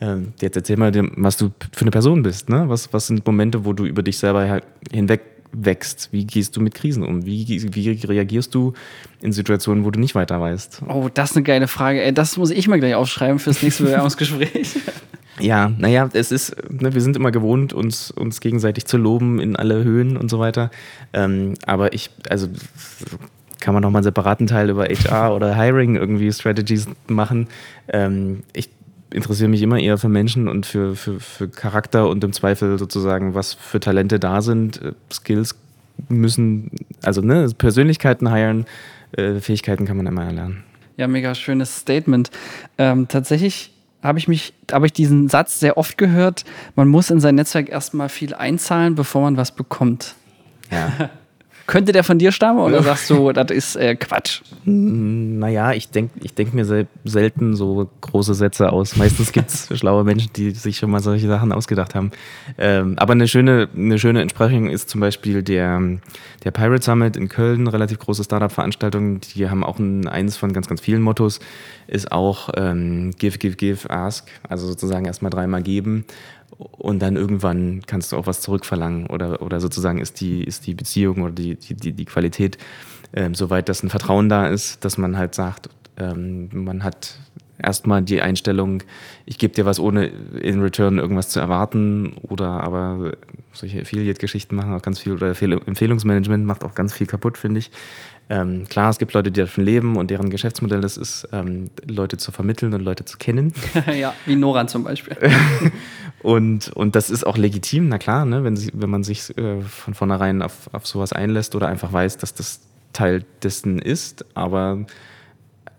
Ähm, 0.00 0.32
jetzt 0.40 0.56
erzähl 0.56 0.78
mal, 0.78 0.92
was 1.16 1.36
du 1.36 1.50
für 1.72 1.82
eine 1.82 1.90
Person 1.90 2.22
bist, 2.22 2.48
ne? 2.48 2.64
Was, 2.68 2.92
was 2.92 3.08
sind 3.08 3.26
Momente, 3.26 3.64
wo 3.64 3.72
du 3.72 3.84
über 3.84 4.02
dich 4.02 4.18
selber 4.18 4.62
hinweg 4.90 5.35
wächst? 5.52 6.08
Wie 6.12 6.26
gehst 6.26 6.56
du 6.56 6.60
mit 6.60 6.74
Krisen 6.74 7.02
um? 7.02 7.26
Wie, 7.26 7.46
wie 7.74 7.90
reagierst 8.06 8.54
du 8.54 8.72
in 9.20 9.32
Situationen, 9.32 9.84
wo 9.84 9.90
du 9.90 10.00
nicht 10.00 10.14
weiter 10.14 10.40
weißt? 10.40 10.82
Oh, 10.88 11.08
das 11.12 11.30
ist 11.30 11.36
eine 11.36 11.44
geile 11.44 11.68
Frage. 11.68 12.12
Das 12.12 12.36
muss 12.36 12.50
ich 12.50 12.68
mal 12.68 12.78
gleich 12.78 12.94
aufschreiben 12.94 13.38
fürs 13.38 13.62
nächste 13.62 13.84
Bewerbungsgespräch. 13.84 14.76
ja, 15.40 15.72
naja, 15.76 16.08
es 16.12 16.32
ist, 16.32 16.56
ne, 16.70 16.94
wir 16.94 17.00
sind 17.00 17.16
immer 17.16 17.30
gewohnt, 17.30 17.72
uns, 17.72 18.10
uns 18.10 18.40
gegenseitig 18.40 18.86
zu 18.86 18.96
loben 18.96 19.40
in 19.40 19.56
alle 19.56 19.84
Höhen 19.84 20.16
und 20.16 20.30
so 20.30 20.38
weiter. 20.38 20.70
Ähm, 21.12 21.54
aber 21.66 21.92
ich, 21.92 22.10
also 22.28 22.48
kann 23.60 23.74
man 23.74 23.82
nochmal 23.82 24.00
einen 24.00 24.04
separaten 24.04 24.46
Teil 24.46 24.70
über 24.70 24.84
HR 24.84 25.34
oder 25.34 25.56
Hiring 25.56 25.96
irgendwie 25.96 26.32
Strategies 26.32 26.88
machen. 27.08 27.48
Ähm, 27.88 28.42
ich 28.52 28.70
interessiere 29.12 29.48
mich 29.48 29.62
immer 29.62 29.78
eher 29.78 29.98
für 29.98 30.08
Menschen 30.08 30.48
und 30.48 30.66
für, 30.66 30.96
für, 30.96 31.20
für 31.20 31.48
Charakter 31.48 32.08
und 32.08 32.22
im 32.24 32.32
Zweifel 32.32 32.78
sozusagen, 32.78 33.34
was 33.34 33.54
für 33.54 33.80
Talente 33.80 34.18
da 34.18 34.42
sind. 34.42 34.82
Äh, 34.82 34.92
Skills 35.12 35.56
müssen, 36.08 36.70
also 37.02 37.20
ne, 37.20 37.48
Persönlichkeiten 37.56 38.30
heilen, 38.30 38.66
äh, 39.12 39.40
Fähigkeiten 39.40 39.86
kann 39.86 39.96
man 39.96 40.06
immer 40.06 40.24
erlernen. 40.24 40.64
Ja, 40.96 41.06
mega 41.08 41.34
schönes 41.34 41.76
Statement. 41.76 42.30
Ähm, 42.78 43.08
tatsächlich 43.08 43.72
habe 44.02 44.18
ich 44.18 44.28
mich, 44.28 44.54
habe 44.70 44.86
ich 44.86 44.92
diesen 44.92 45.28
Satz 45.28 45.60
sehr 45.60 45.76
oft 45.76 45.98
gehört, 45.98 46.44
man 46.74 46.88
muss 46.88 47.10
in 47.10 47.20
sein 47.20 47.34
Netzwerk 47.34 47.68
erstmal 47.68 48.08
viel 48.08 48.34
einzahlen, 48.34 48.94
bevor 48.94 49.22
man 49.22 49.36
was 49.36 49.52
bekommt. 49.52 50.14
Ja. 50.70 51.10
Könnte 51.66 51.90
der 51.90 52.04
von 52.04 52.18
dir 52.18 52.30
stammen 52.30 52.60
oder 52.60 52.82
sagst 52.82 53.10
du, 53.10 53.32
das 53.32 53.50
ist 53.50 53.76
äh, 53.76 53.96
Quatsch? 53.96 54.42
Naja, 54.64 55.72
ich 55.72 55.90
denke 55.90 56.20
ich 56.22 56.32
denk 56.32 56.54
mir 56.54 56.64
sel 56.64 56.86
selten 57.04 57.56
so 57.56 57.90
große 58.02 58.34
Sätze 58.34 58.72
aus. 58.72 58.96
Meistens 58.96 59.32
gibt 59.32 59.50
es 59.50 59.68
schlaue 59.78 60.04
Menschen, 60.04 60.30
die 60.36 60.52
sich 60.52 60.76
schon 60.76 60.90
mal 60.90 61.00
solche 61.00 61.26
Sachen 61.26 61.52
ausgedacht 61.52 61.96
haben. 61.96 62.12
Ähm, 62.56 62.94
aber 62.98 63.12
eine 63.12 63.26
schöne, 63.26 63.68
eine 63.74 63.98
schöne 63.98 64.22
Entsprechung 64.22 64.68
ist 64.68 64.88
zum 64.88 65.00
Beispiel 65.00 65.42
der, 65.42 65.82
der 66.44 66.50
Pirate 66.52 66.84
Summit 66.84 67.16
in 67.16 67.28
Köln, 67.28 67.66
relativ 67.66 67.98
große 67.98 68.22
Startup-Veranstaltung. 68.22 69.20
Die 69.20 69.50
haben 69.50 69.64
auch 69.64 69.80
ein, 69.80 70.06
eines 70.06 70.36
von 70.36 70.52
ganz, 70.52 70.68
ganz 70.68 70.80
vielen 70.80 71.02
Mottos, 71.02 71.40
ist 71.88 72.12
auch 72.12 72.50
ähm, 72.56 73.10
Give, 73.18 73.38
Give, 73.38 73.56
Give, 73.56 73.90
Ask. 73.90 74.28
Also 74.48 74.68
sozusagen 74.68 75.04
erstmal 75.04 75.30
dreimal 75.30 75.62
geben 75.62 76.04
und 76.58 77.00
dann 77.00 77.16
irgendwann 77.16 77.82
kannst 77.86 78.12
du 78.12 78.16
auch 78.16 78.26
was 78.26 78.40
zurückverlangen 78.40 79.06
oder, 79.06 79.42
oder 79.42 79.60
sozusagen 79.60 79.98
ist 79.98 80.20
die, 80.20 80.42
ist 80.44 80.66
die 80.66 80.74
Beziehung 80.74 81.22
oder 81.22 81.32
die, 81.32 81.56
die, 81.56 81.92
die 81.92 82.04
Qualität 82.04 82.58
ähm, 83.12 83.34
soweit, 83.34 83.68
dass 83.68 83.82
ein 83.82 83.90
Vertrauen 83.90 84.28
da 84.28 84.48
ist, 84.48 84.84
dass 84.84 84.98
man 84.98 85.16
halt 85.16 85.34
sagt, 85.34 85.68
ähm, 85.98 86.48
man 86.52 86.82
hat 86.82 87.18
erstmal 87.58 88.02
die 88.02 88.20
Einstellung, 88.20 88.82
ich 89.24 89.38
gebe 89.38 89.54
dir 89.54 89.64
was 89.64 89.80
ohne 89.80 90.06
in 90.06 90.60
Return 90.60 90.98
irgendwas 90.98 91.30
zu 91.30 91.40
erwarten 91.40 92.14
oder 92.22 92.48
aber 92.48 93.12
solche 93.52 93.80
Affiliate-Geschichten 93.80 94.54
machen 94.54 94.74
auch 94.74 94.82
ganz 94.82 94.98
viel 94.98 95.12
oder 95.12 95.28
Empfehlungsmanagement 95.28 96.44
macht 96.44 96.64
auch 96.64 96.74
ganz 96.74 96.92
viel 96.92 97.06
kaputt, 97.06 97.38
finde 97.38 97.60
ich. 97.60 97.70
Ähm, 98.28 98.64
klar, 98.68 98.90
es 98.90 98.98
gibt 98.98 99.12
Leute, 99.12 99.30
die 99.30 99.40
davon 99.40 99.64
leben 99.64 99.96
und 99.96 100.10
deren 100.10 100.30
Geschäftsmodell 100.30 100.82
es 100.84 100.96
ist, 100.96 101.28
ähm, 101.32 101.70
Leute 101.86 102.16
zu 102.16 102.32
vermitteln 102.32 102.74
und 102.74 102.82
Leute 102.82 103.04
zu 103.04 103.18
kennen. 103.18 103.52
ja, 103.98 104.14
wie 104.26 104.34
Noran 104.34 104.66
zum 104.68 104.82
Beispiel. 104.82 105.16
und, 106.26 106.70
und 106.70 106.96
das 106.96 107.08
ist 107.08 107.24
auch 107.24 107.36
legitim, 107.36 107.88
na 107.88 107.98
klar, 107.98 108.24
ne, 108.24 108.42
wenn, 108.42 108.56
sie, 108.56 108.72
wenn 108.74 108.90
man 108.90 109.04
sich 109.04 109.38
äh, 109.38 109.60
von 109.62 109.94
vornherein 109.94 110.42
auf, 110.42 110.68
auf 110.72 110.84
sowas 110.84 111.12
einlässt 111.12 111.54
oder 111.54 111.68
einfach 111.68 111.92
weiß, 111.92 112.16
dass 112.16 112.34
das 112.34 112.62
Teil 112.92 113.24
dessen 113.44 113.78
ist. 113.78 114.24
Aber 114.34 114.86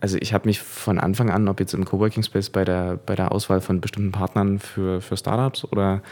also 0.00 0.16
ich 0.18 0.32
habe 0.32 0.48
mich 0.48 0.60
von 0.60 0.98
Anfang 0.98 1.28
an, 1.28 1.48
ob 1.48 1.60
jetzt 1.60 1.74
im 1.74 1.84
Coworking 1.84 2.22
Space 2.22 2.48
bei 2.48 2.64
der, 2.64 2.96
bei 2.96 3.14
der 3.14 3.30
Auswahl 3.30 3.60
von 3.60 3.82
bestimmten 3.82 4.10
Partnern 4.10 4.58
für, 4.58 5.02
für 5.02 5.18
Startups 5.18 5.66
oder, 5.66 6.02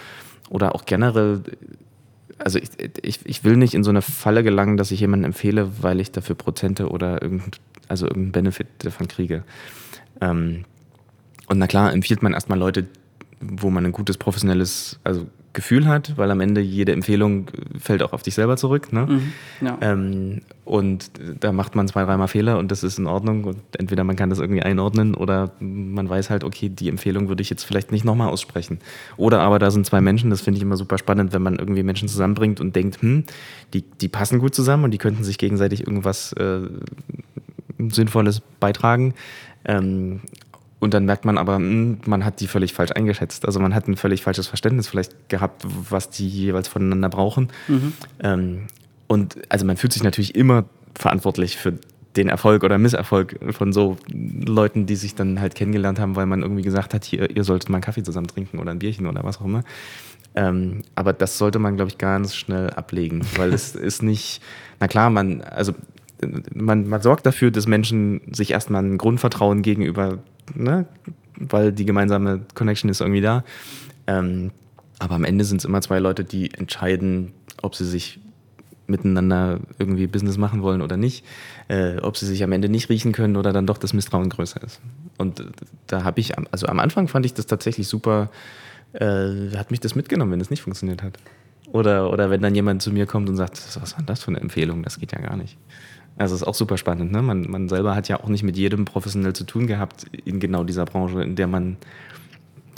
oder 0.51 0.75
auch 0.75 0.85
generell 0.85 1.41
also 2.37 2.59
ich, 2.59 2.69
ich, 3.01 3.21
ich 3.25 3.43
will 3.43 3.57
nicht 3.57 3.73
in 3.73 3.85
so 3.85 3.89
eine 3.89 4.03
Falle 4.03 4.43
gelangen, 4.43 4.77
dass 4.77 4.91
ich 4.91 5.01
jemanden 5.01 5.25
empfehle, 5.25 5.83
weil 5.83 5.99
ich 5.99 6.13
dafür 6.13 6.35
Prozente 6.35 6.91
oder 6.91 7.23
irgendein, 7.23 7.53
also 7.89 8.05
irgendeinen 8.05 8.33
Benefit 8.33 8.67
davon 8.81 9.09
kriege. 9.09 9.45
Ähm, 10.21 10.67
und 11.47 11.57
na 11.57 11.67
klar, 11.67 11.95
empfiehlt 11.95 12.23
man 12.23 12.35
erstmal 12.35 12.59
Leute, 12.59 12.87
wo 13.41 13.71
man 13.71 13.85
ein 13.85 13.93
gutes 13.93 14.17
professionelles, 14.17 14.99
also 15.05 15.27
Gefühl 15.57 15.89
hat, 15.89 16.19
weil 16.19 16.31
am 16.31 16.41
Ende 16.41 16.61
jede 16.61 16.93
Empfehlung 16.93 17.47
fällt 17.81 18.03
auch 18.03 18.13
auf 18.13 18.23
dich 18.23 18.35
selber 18.35 18.59
zurück. 18.59 18.93
Ne? 18.93 19.07
Mhm, 19.07 19.33
ja. 19.67 19.79
ähm, 19.81 20.43
und 20.67 21.11
da 21.41 21.51
macht 21.51 21.75
man 21.75 21.89
zwei, 21.89 22.05
dreimal 22.05 22.29
Fehler 22.29 22.59
und 22.59 22.71
das 22.71 22.85
ist 22.85 22.99
in 22.99 23.07
Ordnung. 23.07 23.45
Und 23.45 23.63
entweder 23.79 24.05
man 24.05 24.17
kann 24.17 24.29
das 24.29 24.39
irgendwie 24.39 24.63
einordnen 24.63 25.15
oder 25.15 25.53
man 25.59 26.09
weiß 26.09 26.29
halt, 26.29 26.45
okay, 26.45 26.69
die 26.69 26.91
Empfehlung 26.91 27.29
würde 27.29 27.41
ich 27.41 27.49
jetzt 27.49 27.65
vielleicht 27.65 27.91
nicht 27.91 28.05
nochmal 28.05 28.29
aussprechen. 28.29 28.81
Oder 29.17 29.41
aber 29.41 29.59
da 29.59 29.71
sind 29.71 29.87
zwei 29.87 30.03
Menschen, 30.03 30.29
das 30.29 30.43
finde 30.43 30.59
ich 30.59 30.63
immer 30.63 30.77
super 30.77 30.99
spannend, 30.99 31.33
wenn 31.33 31.43
man 31.43 31.57
irgendwie 31.57 31.83
Menschen 31.83 32.07
zusammenbringt 32.07 32.61
und 32.61 32.77
denkt, 32.77 33.01
hm, 33.01 33.25
die, 33.73 33.81
die 33.83 34.09
passen 34.09 34.39
gut 34.39 34.55
zusammen 34.55 34.85
und 34.85 34.91
die 34.91 34.99
könnten 34.99 35.25
sich 35.25 35.39
gegenseitig 35.39 35.81
irgendwas 35.87 36.35
äh, 36.35 36.69
Sinnvolles 37.79 38.43
beitragen. 38.61 39.15
Ähm, 39.65 40.21
und 40.79 40.93
dann 40.93 41.07
merkt 41.07 41.25
man 41.25 41.39
aber, 41.39 41.57
hm, 41.57 41.99
man 42.07 42.25
hat 42.25 42.41
die 42.41 42.47
völlig 42.47 42.75
falsch 42.75 42.93
eingeschätzt. 42.93 43.47
Also 43.47 43.61
man 43.61 43.75
hat 43.75 43.89
ein 43.89 43.97
völlig 43.97 44.23
falsches 44.23 44.47
Verständnis 44.47 44.89
vielleicht 44.89 45.29
gehabt, 45.29 45.65
was 45.65 46.11
die 46.11 46.29
jeweils 46.29 46.69
voneinander 46.69 47.09
brauchen. 47.09 47.49
Mhm. 47.69 47.93
Ähm, 48.23 48.59
und 49.07 49.37
also 49.49 49.65
man 49.65 49.77
fühlt 49.77 49.93
sich 49.93 50.03
natürlich 50.03 50.35
immer 50.35 50.65
verantwortlich 50.95 51.57
für 51.57 51.75
den 52.17 52.29
Erfolg 52.29 52.65
oder 52.65 52.79
Misserfolg 52.79 53.39
von 53.55 53.73
so 53.73 53.97
Leuten, 54.11 54.87
die 54.87 54.97
sich 54.97 55.15
dann 55.15 55.41
halt 55.41 55.55
kennengelernt 55.55 55.99
haben, 55.99 56.17
weil 56.17 56.27
man 56.27 56.43
irgendwie 56.43 56.63
gesagt 56.63 56.95
hat, 56.95 57.05
hier, 57.05 57.35
ihr 57.35 57.45
solltet 57.45 57.69
mal 57.69 57.77
einen 57.77 57.85
Kaffee 57.85 58.03
zusammen 58.03 58.27
trinken 58.27 58.59
oder 58.59 58.71
ein 58.71 58.79
Bierchen 58.79 59.07
oder 59.07 59.23
was 59.23 59.39
auch 59.39 59.45
immer. 59.45 59.65
Ähm, 60.35 60.83
aber 60.95 61.13
das 61.13 61.39
sollte 61.39 61.59
man, 61.59 61.77
glaube 61.77 61.91
ich, 61.91 61.99
ganz 61.99 62.35
schnell 62.35 62.71
ablegen, 62.71 63.23
weil 63.37 63.53
es 63.53 63.75
ist 63.75 64.03
nicht, 64.03 64.43
na 64.81 64.89
klar, 64.89 65.11
man, 65.11 65.41
also 65.43 65.73
man, 66.55 66.89
man 66.89 67.03
sorgt 67.03 67.27
dafür, 67.27 67.51
dass 67.51 67.67
Menschen 67.67 68.21
sich 68.31 68.51
erstmal 68.51 68.83
ein 68.83 68.99
Grundvertrauen 68.99 69.63
gegenüber 69.63 70.19
ne? 70.55 70.87
weil 71.39 71.73
die 71.73 71.85
gemeinsame 71.85 72.43
Connection 72.55 72.91
ist 72.91 73.01
irgendwie 73.01 73.21
da. 73.21 73.45
Ähm, 74.07 74.51
aber 74.99 75.15
am 75.15 75.25
Ende 75.25 75.45
sind 75.45 75.59
es 75.59 75.65
immer 75.65 75.81
zwei 75.83 75.99
Leute, 75.99 76.25
die 76.25 76.53
entscheiden, 76.55 77.33
ob 77.63 77.75
sie 77.75 77.85
sich 77.85 78.21
miteinander 78.87 79.59
irgendwie 79.79 80.07
Business 80.07 80.39
machen 80.39 80.63
wollen 80.63 80.81
oder 80.81 80.97
nicht, 80.97 81.25
äh, 81.69 81.99
ob 81.99 82.17
sie 82.17 82.27
sich 82.27 82.43
am 82.45 82.53
Ende 82.53 82.69
nicht 82.69 82.89
riechen 82.89 83.13
können 83.13 83.37
oder 83.37 83.53
dann 83.53 83.67
doch 83.67 83.79
das 83.79 83.93
Misstrauen 83.93 84.29
größer 84.29 84.63
ist. 84.63 84.81
Und 85.19 85.45
da 85.89 86.05
habe 86.05 86.21
ich, 86.21 86.35
also 86.53 86.67
am 86.67 86.79
Anfang 86.79 87.09
fand 87.09 87.27
ich 87.27 87.35
das 87.35 87.47
tatsächlich 87.47 87.89
super, 87.89 88.31
äh, 88.93 89.51
hat 89.57 89.71
mich 89.71 89.81
das 89.81 89.95
mitgenommen, 89.95 90.33
wenn 90.33 90.41
es 90.41 90.51
nicht 90.51 90.63
funktioniert 90.63 91.03
hat. 91.03 91.19
Oder, 91.73 92.13
oder 92.13 92.31
wenn 92.31 92.41
dann 92.43 92.55
jemand 92.55 92.81
zu 92.81 92.93
mir 92.93 93.07
kommt 93.07 93.29
und 93.29 93.37
sagt, 93.37 93.61
was 93.81 93.97
war 93.97 94.05
das 94.05 94.23
für 94.23 94.29
eine 94.29 94.41
Empfehlung, 94.41 94.85
das 94.85 95.01
geht 95.01 95.13
ja 95.13 95.19
gar 95.19 95.37
nicht. 95.37 95.59
Also 96.17 96.35
ist 96.35 96.45
auch 96.45 96.55
super 96.55 96.79
spannend. 96.79 97.13
Ne? 97.13 97.21
Man, 97.21 97.43
man 97.43 97.69
selber 97.69 97.95
hat 97.95 98.09
ja 98.09 98.21
auch 98.21 98.29
nicht 98.29 98.43
mit 98.43 98.57
jedem 98.57 98.85
professionell 98.87 99.35
zu 99.35 99.45
tun 99.45 99.67
gehabt 99.67 100.07
in 100.25 100.41
genau 100.41 100.65
dieser 100.65 100.87
Branche, 100.87 101.23
in 101.23 101.37
der 101.37 101.47
man 101.47 101.77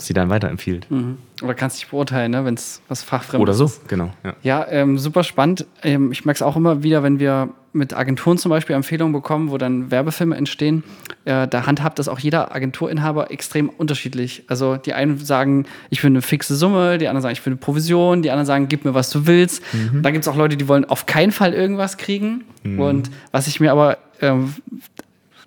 sie 0.01 0.13
dann 0.13 0.29
weiterempfiehlt. 0.29 0.89
Mhm. 0.89 1.17
Oder 1.41 1.53
kannst 1.53 1.77
dich 1.77 1.89
beurteilen, 1.89 2.31
ne? 2.31 2.45
wenn 2.45 2.55
es 2.55 2.81
was 2.87 3.03
Fachfremdes 3.03 3.41
Oder 3.41 3.53
so, 3.53 3.65
ist. 3.65 3.87
genau. 3.87 4.11
Ja, 4.23 4.35
ja 4.41 4.67
ähm, 4.69 4.97
super 4.97 5.23
spannend. 5.23 5.65
Ähm, 5.83 6.11
ich 6.11 6.25
merke 6.25 6.37
es 6.37 6.41
auch 6.41 6.55
immer 6.55 6.83
wieder, 6.83 7.03
wenn 7.03 7.19
wir 7.19 7.49
mit 7.71 7.93
Agenturen 7.93 8.37
zum 8.37 8.49
Beispiel 8.49 8.75
Empfehlungen 8.75 9.13
bekommen, 9.13 9.51
wo 9.51 9.57
dann 9.57 9.91
Werbefilme 9.91 10.35
entstehen. 10.35 10.83
Äh, 11.25 11.47
da 11.47 11.65
handhabt 11.65 11.99
das 11.99 12.07
auch 12.07 12.19
jeder 12.19 12.53
Agenturinhaber 12.55 13.31
extrem 13.31 13.69
unterschiedlich. 13.69 14.43
Also 14.47 14.77
die 14.77 14.93
einen 14.93 15.19
sagen, 15.19 15.65
ich 15.89 16.03
will 16.03 16.09
eine 16.09 16.21
fixe 16.21 16.55
Summe, 16.55 16.97
die 16.97 17.07
anderen 17.07 17.21
sagen, 17.21 17.33
ich 17.33 17.45
will 17.45 17.53
eine 17.53 17.59
Provision, 17.59 18.21
die 18.21 18.31
anderen 18.31 18.47
sagen, 18.47 18.67
gib 18.69 18.85
mir, 18.85 18.93
was 18.93 19.11
du 19.11 19.27
willst. 19.27 19.61
Mhm. 19.73 20.01
Da 20.01 20.11
gibt 20.11 20.23
es 20.23 20.27
auch 20.27 20.35
Leute, 20.35 20.57
die 20.57 20.67
wollen 20.67 20.85
auf 20.85 21.05
keinen 21.05 21.31
Fall 21.31 21.53
irgendwas 21.53 21.97
kriegen. 21.97 22.45
Mhm. 22.63 22.79
Und 22.79 23.11
was 23.31 23.47
ich 23.47 23.59
mir 23.59 23.71
aber 23.71 23.97
ähm, 24.21 24.55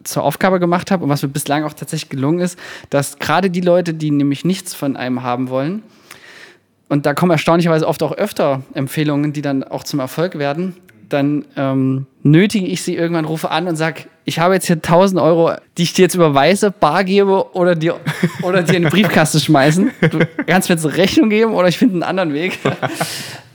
zur 0.05 0.23
Aufgabe 0.23 0.61
gemacht 0.61 0.91
habe 0.91 1.05
und 1.05 1.11
was 1.11 1.23
mir 1.23 1.29
bislang 1.29 1.65
auch 1.65 1.73
tatsächlich 1.73 2.11
gelungen 2.11 2.41
ist, 2.41 2.59
dass 2.91 3.19
gerade 3.19 3.51
die 3.51 3.61
Leute, 3.61 3.95
die 3.95 4.11
nämlich 4.11 4.45
nichts 4.45 4.75
von 4.75 4.97
einem 4.97 5.23
haben 5.23 5.49
wollen, 5.49 5.83
und 6.89 7.07
da 7.07 7.15
kommen 7.15 7.33
erstaunlicherweise 7.33 7.89
oft 7.89 8.03
auch 8.03 8.13
öfter 8.13 8.61
Empfehlungen, 8.75 9.33
die 9.33 9.41
dann 9.41 9.65
auch 9.65 9.83
zum 9.83 9.99
Erfolg 9.99 10.39
werden, 10.39 10.77
dann 11.09 11.47
ähm, 11.57 12.07
nötige 12.23 12.67
ich 12.67 12.83
sie 12.83 12.95
irgendwann, 12.95 13.25
rufe 13.25 13.51
an 13.51 13.67
und 13.67 13.77
sage, 13.77 14.03
ich 14.27 14.39
habe 14.39 14.55
jetzt 14.55 14.67
hier 14.67 14.77
1000 14.77 15.19
Euro, 15.21 15.53
die 15.79 15.85
ich 15.85 15.95
dir 15.95 16.03
jetzt 16.03 16.15
überweise, 16.15 16.71
bar 16.71 17.05
gebe 17.05 17.55
oder 17.55 17.75
dir, 17.75 17.99
oder 18.43 18.63
dir 18.63 18.77
in 18.77 18.83
die 18.83 18.89
Briefkaste 18.91 19.41
schmeißen. 19.41 19.91
Du 20.11 20.19
kannst 20.47 20.69
mir 20.69 20.75
jetzt 20.75 20.85
eine 20.85 20.97
Rechnung 20.97 21.31
geben 21.31 21.55
oder 21.55 21.69
ich 21.69 21.79
finde 21.79 21.95
einen 21.95 22.03
anderen 22.03 22.35
Weg. 22.35 22.59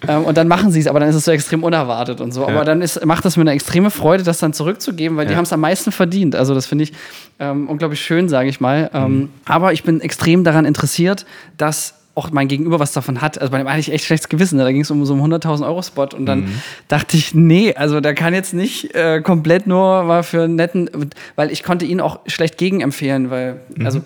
Ähm, 0.07 0.23
und 0.25 0.37
dann 0.37 0.47
machen 0.47 0.71
sie 0.71 0.79
es, 0.79 0.87
aber 0.87 0.99
dann 0.99 1.09
ist 1.09 1.15
es 1.15 1.25
so 1.25 1.31
extrem 1.31 1.63
unerwartet 1.63 2.21
und 2.21 2.31
so. 2.31 2.41
Ja. 2.41 2.49
Aber 2.49 2.65
dann 2.65 2.81
ist, 2.81 3.03
macht 3.05 3.25
das 3.25 3.37
mir 3.37 3.41
eine 3.41 3.51
extreme 3.51 3.89
Freude, 3.89 4.23
das 4.23 4.39
dann 4.39 4.53
zurückzugeben, 4.53 5.17
weil 5.17 5.25
ja. 5.25 5.31
die 5.31 5.35
haben 5.37 5.43
es 5.43 5.53
am 5.53 5.61
meisten 5.61 5.91
verdient. 5.91 6.35
Also 6.35 6.53
das 6.53 6.65
finde 6.65 6.85
ich 6.85 6.93
ähm, 7.39 7.67
unglaublich 7.67 8.01
schön, 8.01 8.29
sage 8.29 8.49
ich 8.49 8.59
mal. 8.59 8.89
Ähm, 8.93 9.17
mhm. 9.17 9.29
Aber 9.45 9.73
ich 9.73 9.83
bin 9.83 10.01
extrem 10.01 10.43
daran 10.43 10.65
interessiert, 10.65 11.25
dass 11.57 11.95
auch 12.17 12.31
mein 12.31 12.47
Gegenüber 12.47 12.79
was 12.79 12.93
davon 12.93 13.21
hat. 13.21 13.39
Also 13.39 13.51
bei 13.51 13.59
dem 13.59 13.69
hatte 13.69 13.79
ich 13.79 13.91
echt 13.91 14.05
schlechtes 14.05 14.27
Gewissen. 14.27 14.57
Ne? 14.57 14.63
Da 14.63 14.71
ging 14.71 14.81
es 14.81 14.89
um 14.89 15.05
so 15.05 15.13
einen 15.13 15.33
100.000 15.33 15.65
Euro 15.65 15.83
Spot 15.83 16.07
und 16.17 16.25
dann 16.25 16.41
mhm. 16.41 16.61
dachte 16.87 17.15
ich, 17.15 17.35
nee, 17.35 17.75
also 17.75 18.01
der 18.01 18.15
kann 18.15 18.33
jetzt 18.33 18.55
nicht 18.55 18.95
äh, 18.95 19.21
komplett 19.21 19.67
nur 19.67 20.03
mal 20.03 20.23
für 20.23 20.43
einen 20.43 20.55
netten, 20.55 20.89
weil 21.35 21.51
ich 21.51 21.63
konnte 21.63 21.85
ihn 21.85 22.01
auch 22.01 22.19
schlecht 22.25 22.57
gegenempfehlen, 22.57 23.29
weil 23.29 23.61
mhm. 23.75 23.85
also 23.85 24.01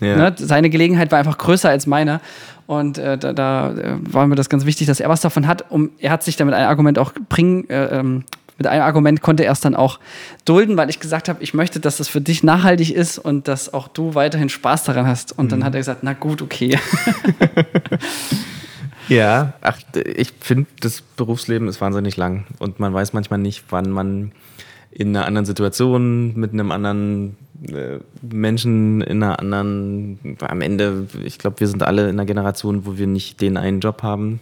ja. 0.00 0.16
ne, 0.16 0.34
seine 0.38 0.70
Gelegenheit 0.70 1.12
war 1.12 1.18
einfach 1.18 1.36
größer 1.36 1.68
als 1.68 1.86
meine. 1.86 2.20
Und 2.70 2.98
äh, 2.98 3.18
da, 3.18 3.32
da 3.32 3.72
äh, 3.72 3.96
war 4.02 4.28
mir 4.28 4.36
das 4.36 4.48
ganz 4.48 4.64
wichtig, 4.64 4.86
dass 4.86 5.00
er 5.00 5.08
was 5.08 5.20
davon 5.20 5.48
hat. 5.48 5.72
Um, 5.72 5.90
er 5.98 6.12
hat 6.12 6.22
sich 6.22 6.36
damit 6.36 6.54
ein 6.54 6.66
Argument 6.66 7.00
auch 7.00 7.12
bringen, 7.28 7.68
äh, 7.68 7.98
ähm, 7.98 8.22
mit 8.58 8.68
einem 8.68 8.82
Argument 8.82 9.22
konnte 9.22 9.44
er 9.44 9.50
es 9.50 9.58
dann 9.58 9.74
auch 9.74 9.98
dulden, 10.44 10.76
weil 10.76 10.88
ich 10.88 11.00
gesagt 11.00 11.28
habe, 11.28 11.42
ich 11.42 11.52
möchte, 11.52 11.80
dass 11.80 11.96
das 11.96 12.06
für 12.06 12.20
dich 12.20 12.44
nachhaltig 12.44 12.94
ist 12.94 13.18
und 13.18 13.48
dass 13.48 13.74
auch 13.74 13.88
du 13.88 14.14
weiterhin 14.14 14.48
Spaß 14.48 14.84
daran 14.84 15.08
hast. 15.08 15.36
Und 15.36 15.46
mhm. 15.46 15.48
dann 15.48 15.64
hat 15.64 15.74
er 15.74 15.80
gesagt, 15.80 16.04
na 16.04 16.12
gut, 16.12 16.42
okay. 16.42 16.78
ja, 19.08 19.54
ach, 19.62 19.80
ich 20.14 20.32
finde, 20.38 20.66
das 20.78 21.00
Berufsleben 21.00 21.66
ist 21.66 21.80
wahnsinnig 21.80 22.16
lang 22.16 22.44
und 22.60 22.78
man 22.78 22.94
weiß 22.94 23.14
manchmal 23.14 23.40
nicht, 23.40 23.64
wann 23.70 23.90
man 23.90 24.30
in 24.90 25.16
einer 25.16 25.26
anderen 25.26 25.46
Situation 25.46 26.34
mit 26.36 26.52
einem 26.52 26.70
anderen 26.72 27.36
äh, 27.68 27.98
Menschen 28.22 29.00
in 29.02 29.22
einer 29.22 29.38
anderen, 29.38 30.18
am 30.40 30.60
Ende, 30.60 31.06
ich 31.24 31.38
glaube, 31.38 31.60
wir 31.60 31.68
sind 31.68 31.82
alle 31.82 32.04
in 32.04 32.10
einer 32.10 32.24
Generation, 32.24 32.86
wo 32.86 32.96
wir 32.96 33.06
nicht 33.06 33.40
den 33.40 33.56
einen 33.56 33.80
Job 33.80 34.02
haben, 34.02 34.40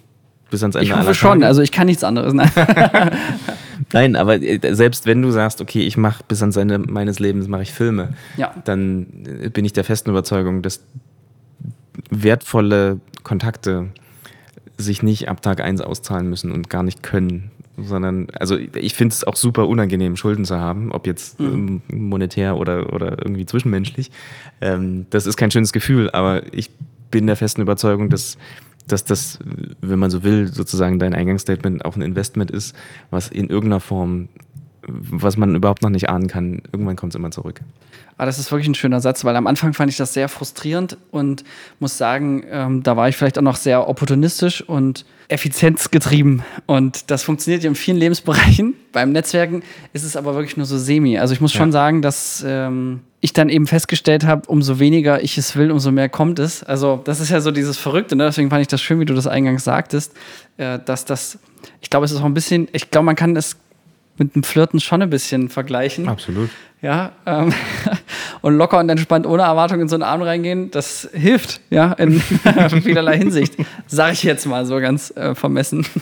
bis 0.50 0.62
ans 0.62 0.76
Ende 0.76 0.86
ich 0.86 0.96
hoffe 0.96 1.14
schon, 1.14 1.42
also 1.42 1.60
ich 1.60 1.72
kann 1.72 1.86
nichts 1.86 2.04
anderes. 2.04 2.32
Nein. 2.32 2.50
Nein, 3.92 4.16
aber 4.16 4.40
äh, 4.40 4.74
selbst 4.74 5.06
wenn 5.06 5.22
du 5.22 5.30
sagst, 5.30 5.60
okay, 5.60 5.80
ich 5.80 5.96
mache 5.96 6.22
bis 6.26 6.40
ans 6.42 6.56
Ende 6.56 6.78
meines 6.78 7.18
Lebens 7.18 7.48
mache 7.48 7.62
ich 7.62 7.72
Filme, 7.72 8.10
ja. 8.36 8.54
dann 8.64 9.06
äh, 9.42 9.48
bin 9.48 9.64
ich 9.64 9.72
der 9.72 9.84
festen 9.84 10.10
Überzeugung, 10.10 10.62
dass 10.62 10.82
wertvolle 12.10 13.00
Kontakte 13.22 13.88
sich 14.76 15.02
nicht 15.02 15.28
ab 15.28 15.42
Tag 15.42 15.60
1 15.60 15.80
auszahlen 15.80 16.28
müssen 16.28 16.52
und 16.52 16.70
gar 16.70 16.82
nicht 16.82 17.02
können. 17.02 17.50
Sondern, 17.80 18.28
also 18.30 18.56
ich 18.56 18.94
finde 18.94 19.12
es 19.12 19.24
auch 19.24 19.36
super 19.36 19.68
unangenehm, 19.68 20.16
Schulden 20.16 20.44
zu 20.44 20.58
haben, 20.58 20.90
ob 20.90 21.06
jetzt 21.06 21.38
mhm. 21.38 21.80
monetär 21.92 22.56
oder, 22.56 22.92
oder 22.92 23.18
irgendwie 23.18 23.46
zwischenmenschlich. 23.46 24.10
Ähm, 24.60 25.06
das 25.10 25.26
ist 25.26 25.36
kein 25.36 25.50
schönes 25.50 25.72
Gefühl, 25.72 26.10
aber 26.10 26.42
ich 26.52 26.70
bin 27.10 27.26
der 27.26 27.36
festen 27.36 27.62
Überzeugung, 27.62 28.10
dass 28.10 28.36
dass 28.88 29.04
das, 29.04 29.38
wenn 29.80 29.98
man 29.98 30.10
so 30.10 30.24
will, 30.24 30.48
sozusagen 30.48 30.98
dein 30.98 31.14
Eingangsstatement 31.14 31.84
auch 31.84 31.96
ein 31.96 32.02
Investment 32.02 32.50
ist, 32.50 32.74
was 33.10 33.28
in 33.28 33.48
irgendeiner 33.48 33.80
Form, 33.80 34.28
was 34.88 35.36
man 35.36 35.54
überhaupt 35.54 35.82
noch 35.82 35.90
nicht 35.90 36.08
ahnen 36.08 36.28
kann, 36.28 36.62
irgendwann 36.72 36.96
kommt 36.96 37.12
es 37.12 37.16
immer 37.16 37.30
zurück. 37.30 37.60
Ah, 38.16 38.26
das 38.26 38.40
ist 38.40 38.50
wirklich 38.50 38.68
ein 38.68 38.74
schöner 38.74 39.00
Satz, 39.00 39.24
weil 39.24 39.36
am 39.36 39.46
Anfang 39.46 39.74
fand 39.74 39.92
ich 39.92 39.96
das 39.96 40.12
sehr 40.12 40.28
frustrierend 40.28 40.98
und 41.12 41.44
muss 41.78 41.96
sagen, 41.96 42.42
ähm, 42.50 42.82
da 42.82 42.96
war 42.96 43.08
ich 43.08 43.16
vielleicht 43.16 43.38
auch 43.38 43.42
noch 43.42 43.54
sehr 43.54 43.88
opportunistisch 43.88 44.60
und 44.60 45.04
effizienzgetrieben. 45.28 46.42
Und 46.66 47.12
das 47.12 47.22
funktioniert 47.22 47.62
ja 47.62 47.68
in 47.68 47.76
vielen 47.76 47.96
Lebensbereichen. 47.98 48.74
Beim 48.92 49.12
Netzwerken 49.12 49.62
ist 49.92 50.02
es 50.02 50.16
aber 50.16 50.34
wirklich 50.34 50.56
nur 50.56 50.66
so 50.66 50.78
semi. 50.78 51.16
Also 51.16 51.32
ich 51.32 51.40
muss 51.40 51.52
schon 51.52 51.68
ja. 51.68 51.72
sagen, 51.72 52.02
dass 52.02 52.44
ähm, 52.44 53.00
ich 53.20 53.34
dann 53.34 53.48
eben 53.48 53.68
festgestellt 53.68 54.24
habe, 54.24 54.48
umso 54.48 54.80
weniger 54.80 55.22
ich 55.22 55.38
es 55.38 55.54
will, 55.54 55.70
umso 55.70 55.92
mehr 55.92 56.08
kommt 56.08 56.40
es. 56.40 56.64
Also 56.64 57.00
das 57.04 57.20
ist 57.20 57.30
ja 57.30 57.40
so 57.40 57.52
dieses 57.52 57.76
Verrückte. 57.76 58.16
Ne? 58.16 58.24
Deswegen 58.24 58.50
fand 58.50 58.62
ich 58.62 58.68
das 58.68 58.82
schön, 58.82 58.98
wie 58.98 59.04
du 59.04 59.14
das 59.14 59.28
eingangs 59.28 59.62
sagtest, 59.62 60.14
äh, 60.56 60.80
dass 60.84 61.04
das, 61.04 61.38
ich 61.80 61.88
glaube, 61.88 62.06
es 62.06 62.10
ist 62.10 62.20
auch 62.20 62.24
ein 62.24 62.34
bisschen, 62.34 62.66
ich 62.72 62.90
glaube, 62.90 63.04
man 63.04 63.14
kann 63.14 63.36
es 63.36 63.56
mit 64.18 64.34
dem 64.34 64.42
Flirten 64.42 64.80
schon 64.80 65.02
ein 65.02 65.10
bisschen 65.10 65.48
vergleichen. 65.48 66.08
Absolut. 66.08 66.50
Ja, 66.80 67.12
ähm, 67.26 67.52
und 68.40 68.56
locker 68.56 68.78
und 68.78 68.88
entspannt 68.88 69.26
ohne 69.26 69.42
Erwartung 69.42 69.80
in 69.80 69.88
so 69.88 69.96
einen 69.96 70.04
Abend 70.04 70.26
reingehen, 70.26 70.70
das 70.70 71.08
hilft, 71.12 71.60
ja, 71.70 71.92
in 71.94 72.20
vielerlei 72.82 73.18
Hinsicht. 73.18 73.56
Sage 73.86 74.12
ich 74.12 74.22
jetzt 74.22 74.46
mal 74.46 74.64
so 74.64 74.78
ganz 74.78 75.10
äh, 75.16 75.34
vermessen. 75.34 75.86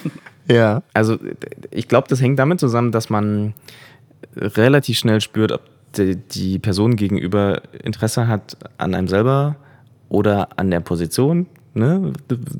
Ja, 0.48 0.84
also 0.94 1.18
ich 1.72 1.88
glaube, 1.88 2.06
das 2.06 2.20
hängt 2.20 2.38
damit 2.38 2.60
zusammen, 2.60 2.92
dass 2.92 3.10
man 3.10 3.52
relativ 4.36 4.96
schnell 4.96 5.20
spürt, 5.20 5.50
ob 5.50 5.62
die, 5.96 6.14
die 6.14 6.60
Person 6.60 6.94
gegenüber 6.94 7.62
Interesse 7.82 8.28
hat 8.28 8.56
an 8.78 8.94
einem 8.94 9.08
selber 9.08 9.56
oder 10.08 10.50
an 10.54 10.70
der 10.70 10.78
Position 10.78 11.46
Ne? 11.76 12.12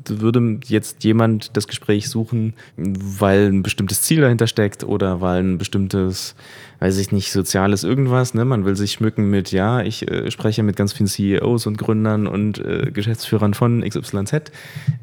Würde 0.07 0.59
jetzt 0.65 1.03
jemand 1.03 1.55
das 1.57 1.67
Gespräch 1.67 2.09
suchen, 2.09 2.53
weil 2.75 3.47
ein 3.47 3.63
bestimmtes 3.63 4.01
Ziel 4.01 4.21
dahinter 4.21 4.47
steckt 4.47 4.83
oder 4.83 5.21
weil 5.21 5.43
ein 5.43 5.57
bestimmtes 5.57 6.35
weiß 6.79 6.97
ich 6.99 7.11
nicht, 7.11 7.31
soziales 7.31 7.83
irgendwas. 7.83 8.33
Ne? 8.33 8.45
Man 8.45 8.65
will 8.65 8.75
sich 8.75 8.91
schmücken 8.93 9.29
mit, 9.29 9.51
ja, 9.51 9.81
ich 9.81 10.09
äh, 10.09 10.29
spreche 10.29 10.61
mit 10.63 10.75
ganz 10.75 10.93
vielen 10.93 11.07
CEOs 11.07 11.65
und 11.65 11.77
Gründern 11.77 12.27
und 12.27 12.63
äh, 12.63 12.91
Geschäftsführern 12.91 13.53
von 13.53 13.81
XYZ. 13.81 14.51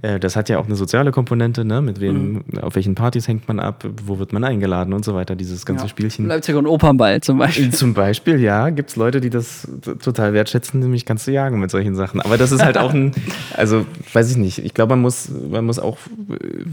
Äh, 0.02 0.20
das 0.20 0.36
hat 0.36 0.48
ja 0.48 0.58
auch 0.58 0.66
eine 0.66 0.76
soziale 0.76 1.10
Komponente, 1.10 1.64
ne? 1.64 1.80
mit 1.80 2.00
wem, 2.00 2.44
mhm. 2.46 2.58
auf 2.60 2.76
welchen 2.76 2.94
Partys 2.94 3.26
hängt 3.26 3.48
man 3.48 3.58
ab, 3.58 3.84
wo 4.04 4.18
wird 4.18 4.32
man 4.32 4.44
eingeladen 4.44 4.92
und 4.92 5.04
so 5.04 5.14
weiter, 5.14 5.34
dieses 5.34 5.66
ganze 5.66 5.84
ja. 5.84 5.88
Spielchen. 5.88 6.26
Leipzig 6.26 6.54
und 6.54 6.66
Opernball 6.66 7.20
zum 7.20 7.38
Beispiel. 7.38 7.70
Zum 7.72 7.94
Beispiel, 7.94 8.40
ja, 8.40 8.70
gibt 8.70 8.90
es 8.90 8.96
Leute, 8.96 9.20
die 9.20 9.30
das 9.30 9.68
total 10.00 10.32
wertschätzen, 10.32 10.80
nämlich 10.80 11.06
ganz 11.06 11.24
zu 11.24 11.32
jagen 11.32 11.58
mit 11.58 11.70
solchen 11.70 11.96
Sachen. 11.96 12.20
Aber 12.20 12.38
das 12.38 12.52
ist 12.52 12.62
halt 12.62 12.78
auch 12.78 12.94
ein, 12.94 13.12
also 13.56 13.84
weiß 14.12 14.30
ich 14.30 14.36
nicht, 14.36 14.58
ich 14.58 14.74
glaube, 14.74 14.90
man 14.90 15.02
muss, 15.02 15.28
man 15.28 15.64
muss 15.64 15.78
auch 15.78 15.98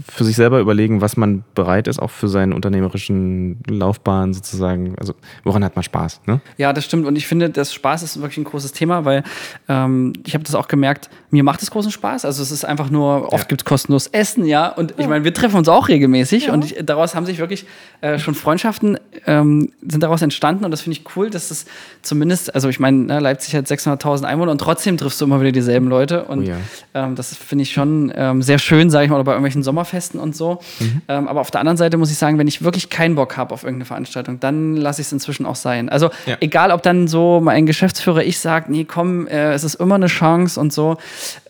für 0.08 0.24
sich 0.24 0.36
selber 0.36 0.60
überlegen, 0.60 1.00
was 1.00 1.16
man 1.16 1.44
bereit 1.54 1.88
ist, 1.88 2.00
auch 2.00 2.10
für 2.10 2.28
seinen 2.28 2.52
unternehmerischen 2.52 3.60
Laufbahn 3.68 4.34
sozusagen 4.34 4.96
also 4.98 5.14
woran 5.44 5.64
hat 5.64 5.76
man 5.76 5.82
Spaß? 5.82 6.20
Ne? 6.26 6.40
Ja, 6.56 6.72
das 6.72 6.84
stimmt. 6.84 7.06
Und 7.06 7.16
ich 7.16 7.26
finde, 7.26 7.50
das 7.50 7.74
Spaß 7.74 8.02
ist 8.02 8.20
wirklich 8.20 8.38
ein 8.38 8.44
großes 8.44 8.72
Thema, 8.72 9.04
weil 9.04 9.22
ähm, 9.68 10.12
ich 10.24 10.34
habe 10.34 10.44
das 10.44 10.54
auch 10.54 10.68
gemerkt, 10.68 11.10
mir 11.30 11.42
macht 11.42 11.62
es 11.62 11.70
großen 11.70 11.90
Spaß. 11.90 12.24
Also 12.24 12.42
es 12.42 12.50
ist 12.50 12.64
einfach 12.64 12.90
nur, 12.90 13.32
oft 13.32 13.44
ja. 13.44 13.48
gibt 13.48 13.62
es 13.62 13.64
kostenlos 13.64 14.06
Essen, 14.06 14.44
ja. 14.44 14.68
Und 14.68 14.92
ja. 14.92 14.98
ich 14.98 15.08
meine, 15.08 15.24
wir 15.24 15.34
treffen 15.34 15.56
uns 15.56 15.68
auch 15.68 15.88
regelmäßig 15.88 16.46
ja. 16.46 16.52
und 16.52 16.64
ich, 16.64 16.76
daraus 16.84 17.14
haben 17.14 17.26
sich 17.26 17.38
wirklich 17.38 17.66
äh, 18.00 18.18
schon 18.18 18.34
Freundschaften 18.34 18.98
ähm, 19.26 19.72
sind 19.86 20.02
daraus 20.02 20.22
entstanden 20.22 20.64
und 20.64 20.70
das 20.70 20.82
finde 20.82 20.98
ich 20.98 21.16
cool, 21.16 21.30
dass 21.30 21.50
es 21.50 21.66
zumindest, 22.02 22.54
also 22.54 22.68
ich 22.68 22.80
meine, 22.80 22.98
ne, 22.98 23.20
Leipzig 23.20 23.54
hat 23.54 23.66
600.000 23.66 24.24
Einwohner 24.24 24.52
und 24.52 24.58
trotzdem 24.58 24.96
triffst 24.96 25.20
du 25.20 25.24
immer 25.24 25.40
wieder 25.40 25.52
dieselben 25.52 25.88
Leute 25.88 26.24
und 26.24 26.48
oh 26.48 26.52
ähm, 26.94 27.14
das 27.30 27.38
finde 27.38 27.62
ich 27.62 27.72
schon 27.72 28.12
ähm, 28.14 28.42
sehr 28.42 28.58
schön, 28.58 28.90
sage 28.90 29.04
ich 29.04 29.10
mal, 29.10 29.16
oder 29.16 29.24
bei 29.24 29.32
irgendwelchen 29.32 29.62
Sommerfesten 29.62 30.18
und 30.18 30.34
so. 30.34 30.58
Mhm. 30.80 31.02
Ähm, 31.08 31.28
aber 31.28 31.40
auf 31.40 31.50
der 31.50 31.60
anderen 31.60 31.76
Seite 31.76 31.96
muss 31.96 32.10
ich 32.10 32.18
sagen, 32.18 32.38
wenn 32.38 32.48
ich 32.48 32.62
wirklich 32.62 32.90
keinen 32.90 33.14
Bock 33.14 33.36
habe 33.36 33.54
auf 33.54 33.62
irgendeine 33.62 33.86
Veranstaltung, 33.86 34.40
dann 34.40 34.76
lasse 34.76 35.00
ich 35.00 35.06
es 35.08 35.12
inzwischen 35.12 35.46
auch 35.46 35.56
sein. 35.56 35.88
Also 35.88 36.10
ja. 36.26 36.36
egal, 36.40 36.70
ob 36.70 36.82
dann 36.82 37.08
so 37.08 37.40
mein 37.42 37.66
Geschäftsführer 37.66 38.22
ich 38.24 38.38
sagt, 38.38 38.68
nee, 38.68 38.84
komm, 38.84 39.26
äh, 39.26 39.52
es 39.52 39.64
ist 39.64 39.76
immer 39.76 39.94
eine 39.94 40.06
Chance 40.06 40.58
und 40.58 40.72
so. 40.72 40.96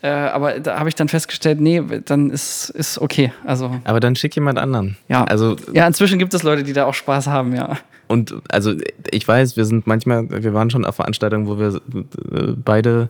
Äh, 0.01 0.09
aber 0.09 0.59
da 0.59 0.79
habe 0.79 0.89
ich 0.89 0.95
dann 0.95 1.09
festgestellt, 1.09 1.59
nee, 1.59 1.81
dann 2.05 2.29
ist, 2.29 2.69
ist 2.69 2.99
okay. 2.99 3.31
Also, 3.45 3.71
aber 3.83 3.99
dann 3.99 4.15
schick 4.15 4.35
jemand 4.35 4.59
anderen. 4.59 4.97
Ja. 5.07 5.23
Also, 5.23 5.55
ja, 5.73 5.87
inzwischen 5.87 6.19
gibt 6.19 6.33
es 6.33 6.43
Leute, 6.43 6.63
die 6.63 6.73
da 6.73 6.85
auch 6.85 6.93
Spaß 6.93 7.27
haben, 7.27 7.55
ja. 7.55 7.77
Und 8.07 8.35
also 8.49 8.73
ich 9.09 9.27
weiß, 9.27 9.57
wir 9.57 9.65
sind 9.65 9.87
manchmal, 9.87 10.29
wir 10.29 10.53
waren 10.53 10.69
schon 10.69 10.85
auf 10.85 10.95
Veranstaltungen, 10.95 11.47
wo 11.47 11.57
wir 11.57 11.75
äh, 11.75 12.53
beide 12.63 13.09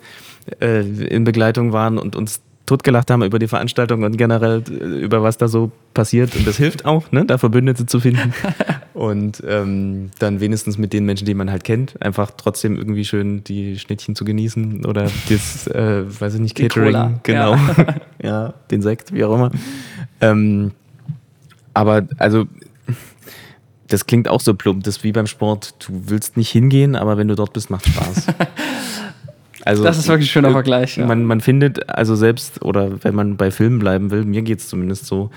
äh, 0.62 0.82
in 0.82 1.24
Begleitung 1.24 1.74
waren 1.74 1.98
und 1.98 2.16
uns 2.16 2.42
totgelacht 2.66 3.12
haben 3.12 3.24
über 3.24 3.40
die 3.40 3.48
Veranstaltung 3.48 4.04
und 4.04 4.18
generell 4.18 4.64
äh, 4.70 5.02
über 5.02 5.22
was 5.22 5.38
da 5.38 5.48
so 5.48 5.72
passiert. 5.94 6.36
Und 6.36 6.48
das 6.48 6.58
hilft 6.58 6.86
auch, 6.86 7.12
ne, 7.12 7.26
da 7.26 7.38
Verbündete 7.38 7.86
zu 7.86 8.00
finden. 8.00 8.34
und 8.94 9.44
ähm, 9.46 10.12
dann 10.20 10.40
wenigstens 10.40 10.78
mit 10.78 10.94
den 10.94 11.06
Menschen, 11.06 11.26
die 11.26 11.34
man 11.34 11.52
halt 11.52 11.64
kennt, 11.64 12.02
einfach 12.02 12.32
trotzdem 12.38 12.78
irgendwie 12.78 13.06
schön 13.06 13.44
die 13.44 13.78
Schnittchen 13.78 14.16
zu 14.16 14.24
genießen 14.24 14.86
oder 14.86 15.10
das, 15.30 15.68
äh, 15.68 16.04
weiß 16.08 16.36
ich 16.36 16.40
nicht, 16.40 16.56
Catering. 16.56 17.20
Genau. 17.24 17.56
Ja. 17.56 17.96
ja. 18.24 18.54
den 18.72 18.82
Sekt, 18.82 19.14
wie 19.14 19.24
auch 19.26 19.36
immer. 19.36 19.52
Ähm, 20.22 20.72
aber 21.74 22.08
also 22.18 22.46
das 23.88 24.06
klingt 24.06 24.28
auch 24.28 24.42
so 24.42 24.54
plump, 24.54 24.84
das 24.84 24.98
ist 24.98 25.04
wie 25.04 25.12
beim 25.12 25.28
Sport. 25.28 25.76
Du 25.86 26.04
willst 26.08 26.38
nicht 26.38 26.50
hingehen, 26.50 26.96
aber 26.96 27.18
wenn 27.18 27.28
du 27.28 27.36
dort 27.36 27.54
bist, 27.54 27.70
macht 27.70 27.88
Spaß. 27.88 28.28
Also, 29.66 29.84
das 29.84 29.98
ist 29.98 30.08
wirklich 30.08 30.30
ein 30.30 30.32
schöner 30.32 30.52
Vergleich. 30.52 30.98
Ja. 30.98 31.06
Man, 31.06 31.24
man 31.26 31.40
findet, 31.42 31.90
also 31.90 32.16
selbst, 32.16 32.62
oder 32.64 33.04
wenn 33.04 33.16
man 33.16 33.38
bei 33.38 33.50
Filmen 33.52 33.80
bleiben 33.80 34.12
will, 34.12 34.26
mir 34.26 34.42
geht 34.42 34.60
es 34.60 34.68
zumindest 34.68 35.06
so, 35.06 35.30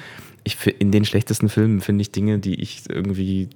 ich, 0.44 0.56
in 0.78 0.92
den 0.92 1.04
schlechtesten 1.04 1.48
Filmen 1.48 1.80
finde 1.80 2.02
ich 2.02 2.12
Dinge, 2.12 2.38
die 2.38 2.60
ich 2.60 2.84
irgendwie 2.88 3.48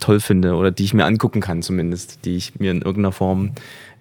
toll 0.00 0.20
finde 0.20 0.54
oder 0.54 0.70
die 0.70 0.84
ich 0.84 0.94
mir 0.94 1.04
angucken 1.04 1.40
kann 1.40 1.62
zumindest, 1.62 2.24
die 2.24 2.36
ich 2.36 2.58
mir 2.58 2.70
in 2.70 2.78
irgendeiner 2.78 3.12
Form 3.12 3.52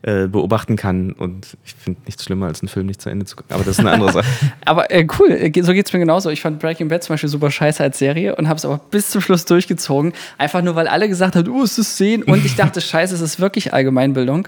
äh, 0.04 0.28
beobachten 0.28 0.76
kann. 0.76 1.12
Und 1.12 1.58
ich 1.66 1.74
finde 1.74 2.02
nichts 2.06 2.24
schlimmer, 2.24 2.48
als 2.48 2.62
einen 2.62 2.70
Film 2.70 2.86
nicht 2.86 3.02
zu 3.02 3.10
Ende 3.10 3.26
zu 3.26 3.36
gucken. 3.36 3.54
Aber 3.54 3.64
das 3.64 3.74
ist 3.74 3.80
eine 3.80 3.92
andere 3.92 4.12
Sache. 4.14 4.28
aber 4.66 4.92
äh, 4.92 5.08
cool, 5.20 5.32
äh, 5.32 5.64
so 5.64 5.74
geht 5.74 5.88
es 5.88 5.94
mir 5.94 6.00
genauso. 6.00 6.30
Ich 6.30 6.42
fand 6.42 6.60
Breaking 6.60 6.88
Bad 6.88 7.04
zum 7.04 7.14
Beispiel 7.14 7.30
super 7.30 7.52
scheiße 7.52 7.82
als 7.84 7.98
Serie 7.98 8.36
und 8.36 8.48
habe 8.48 8.58
es 8.58 8.66
aber 8.66 8.80
bis 8.92 9.10
zum 9.10 9.22
Schluss 9.22 9.46
durchgezogen. 9.46 10.14
Einfach 10.38 10.62
nur, 10.62 10.76
weil 10.76 10.88
alle 10.88 11.10
gesagt 11.10 11.36
haben, 11.36 11.50
oh, 11.50 11.64
es 11.64 11.78
ist 11.78 11.98
sehen. 11.98 12.24
Und 12.24 12.46
ich 12.46 12.56
dachte, 12.56 12.80
scheiße, 12.82 13.16
es 13.16 13.22
ist 13.22 13.40
wirklich 13.40 13.74
Allgemeinbildung. 13.74 14.48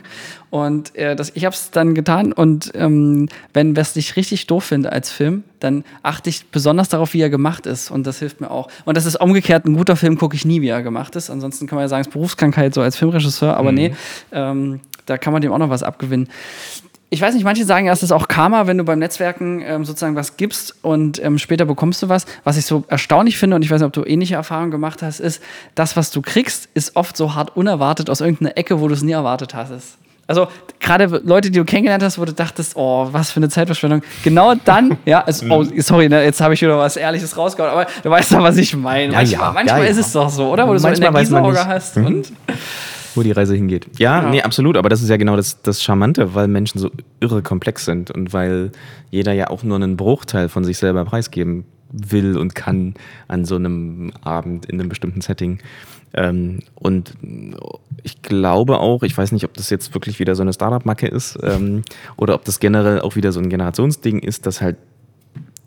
Und 0.49 0.95
äh, 0.95 1.15
das, 1.15 1.31
ich 1.35 1.45
habe 1.45 1.53
es 1.53 1.71
dann 1.71 1.93
getan. 1.93 2.31
Und 2.31 2.71
ähm, 2.75 3.27
wenn 3.53 3.75
wer 3.75 3.81
es 3.81 3.93
dich 3.93 4.15
richtig 4.15 4.47
doof 4.47 4.65
findet 4.65 4.91
als 4.91 5.11
Film, 5.11 5.43
dann 5.59 5.83
achte 6.03 6.29
ich 6.29 6.47
besonders 6.47 6.89
darauf, 6.89 7.13
wie 7.13 7.21
er 7.21 7.29
gemacht 7.29 7.65
ist. 7.65 7.91
Und 7.91 8.07
das 8.07 8.19
hilft 8.19 8.41
mir 8.41 8.49
auch. 8.49 8.69
Und 8.85 8.97
das 8.97 9.05
ist 9.05 9.19
umgekehrt, 9.19 9.65
ein 9.65 9.75
guter 9.75 9.95
Film 9.95 10.17
gucke 10.17 10.35
ich 10.35 10.45
nie, 10.45 10.61
wie 10.61 10.69
er 10.69 10.81
gemacht 10.81 11.15
ist. 11.15 11.29
Ansonsten 11.29 11.67
kann 11.67 11.75
man 11.75 11.83
ja 11.83 11.89
sagen, 11.89 12.01
es 12.01 12.07
ist 12.07 12.13
Berufskrankheit 12.13 12.73
so 12.73 12.81
als 12.81 12.97
Filmregisseur. 12.97 13.57
Aber 13.57 13.71
mhm. 13.71 13.77
nee, 13.77 13.93
ähm, 14.31 14.79
da 15.09 15.17
kann 15.17 15.33
man 15.33 15.41
dem 15.41 15.51
auch 15.51 15.57
noch 15.57 15.69
was 15.69 15.83
abgewinnen. 15.83 16.29
Ich 17.11 17.21
weiß 17.21 17.33
nicht, 17.33 17.43
manche 17.43 17.65
sagen, 17.65 17.87
ja, 17.87 17.91
es 17.91 18.03
ist 18.03 18.11
auch 18.11 18.27
Karma, 18.27 18.67
wenn 18.67 18.77
du 18.77 18.83
beim 18.83 18.99
Netzwerken 18.99 19.61
ähm, 19.65 19.83
sozusagen 19.83 20.15
was 20.15 20.37
gibst 20.37 20.75
und 20.83 21.23
ähm, 21.23 21.39
später 21.39 21.65
bekommst 21.65 22.03
du 22.03 22.09
was. 22.09 22.25
Was 22.43 22.55
ich 22.55 22.65
so 22.65 22.83
erstaunlich 22.87 23.39
finde, 23.39 23.55
und 23.55 23.63
ich 23.63 23.71
weiß 23.71 23.81
nicht, 23.81 23.87
ob 23.87 23.93
du 23.93 24.05
ähnliche 24.05 24.35
Erfahrungen 24.35 24.69
gemacht 24.69 25.01
hast, 25.01 25.19
ist, 25.19 25.41
das, 25.73 25.97
was 25.97 26.11
du 26.11 26.21
kriegst, 26.21 26.69
ist 26.75 26.95
oft 26.95 27.17
so 27.17 27.33
hart 27.33 27.55
unerwartet 27.55 28.11
aus 28.11 28.21
irgendeiner 28.21 28.57
Ecke, 28.57 28.79
wo 28.79 28.87
du 28.87 28.93
es 28.93 29.01
nie 29.01 29.13
erwartet 29.13 29.55
hast. 29.55 29.97
Also 30.29 30.47
gerade 30.79 31.05
Leute, 31.25 31.49
die 31.49 31.57
du 31.57 31.65
kennengelernt 31.65 32.03
hast, 32.03 32.19
wo 32.19 32.25
du 32.25 32.33
dachtest, 32.33 32.75
oh, 32.75 33.07
was 33.11 33.31
für 33.31 33.37
eine 33.37 33.49
Zeitverschwendung. 33.49 34.03
Genau 34.23 34.53
dann, 34.53 34.95
ja, 35.05 35.23
also, 35.23 35.47
oh, 35.49 35.65
sorry, 35.77 36.07
ne, 36.07 36.23
jetzt 36.23 36.39
habe 36.39 36.53
ich 36.53 36.61
wieder 36.61 36.77
was 36.77 36.97
Ehrliches 36.97 37.35
rausgehauen, 37.35 37.71
aber 37.71 37.87
du 38.03 38.09
weißt 38.11 38.33
doch, 38.33 38.43
was 38.43 38.57
ich 38.57 38.75
meine. 38.75 39.13
Ja, 39.13 39.17
manchmal, 39.17 39.47
ja, 39.47 39.51
manchmal 39.51 39.83
ja, 39.85 39.89
ist 39.89 39.97
es 39.97 40.11
doch 40.11 40.29
so, 40.29 40.51
oder? 40.51 40.67
Wo 40.67 40.75
du 40.75 40.79
manchmal 40.81 41.25
so 41.25 41.35
Energiesauger 41.35 41.65
hast 41.65 41.97
mhm. 41.97 42.05
und 42.05 42.33
wo 43.19 43.23
die 43.23 43.31
Reise 43.31 43.55
hingeht. 43.55 43.87
Ja, 43.99 44.23
ja, 44.23 44.29
nee, 44.29 44.41
absolut, 44.41 44.77
aber 44.77 44.89
das 44.89 45.01
ist 45.01 45.09
ja 45.09 45.17
genau 45.17 45.35
das, 45.35 45.61
das 45.61 45.83
Charmante, 45.83 46.33
weil 46.33 46.47
Menschen 46.47 46.79
so 46.79 46.89
irre 47.19 47.41
komplex 47.41 47.85
sind 47.85 48.09
und 48.09 48.33
weil 48.33 48.71
jeder 49.11 49.33
ja 49.33 49.49
auch 49.49 49.63
nur 49.63 49.75
einen 49.75 49.97
Bruchteil 49.97 50.49
von 50.49 50.63
sich 50.63 50.77
selber 50.77 51.05
preisgeben 51.05 51.65
will 51.91 52.37
und 52.37 52.55
kann 52.55 52.93
an 53.27 53.45
so 53.45 53.55
einem 53.55 54.11
Abend 54.21 54.65
in 54.65 54.79
einem 54.79 54.89
bestimmten 54.89 55.21
Setting. 55.21 55.59
Ähm, 56.13 56.59
und 56.75 57.13
ich 58.03 58.21
glaube 58.21 58.79
auch, 58.79 59.03
ich 59.03 59.17
weiß 59.17 59.31
nicht, 59.31 59.45
ob 59.45 59.53
das 59.55 59.69
jetzt 59.69 59.93
wirklich 59.93 60.19
wieder 60.19 60.35
so 60.35 60.41
eine 60.41 60.53
Startup-Macke 60.53 61.07
ist 61.07 61.37
ähm, 61.43 61.83
oder 62.17 62.35
ob 62.35 62.45
das 62.45 62.59
generell 62.59 63.01
auch 63.01 63.15
wieder 63.15 63.31
so 63.31 63.39
ein 63.39 63.49
Generationsding 63.49 64.19
ist, 64.19 64.45
dass 64.45 64.61
halt 64.61 64.77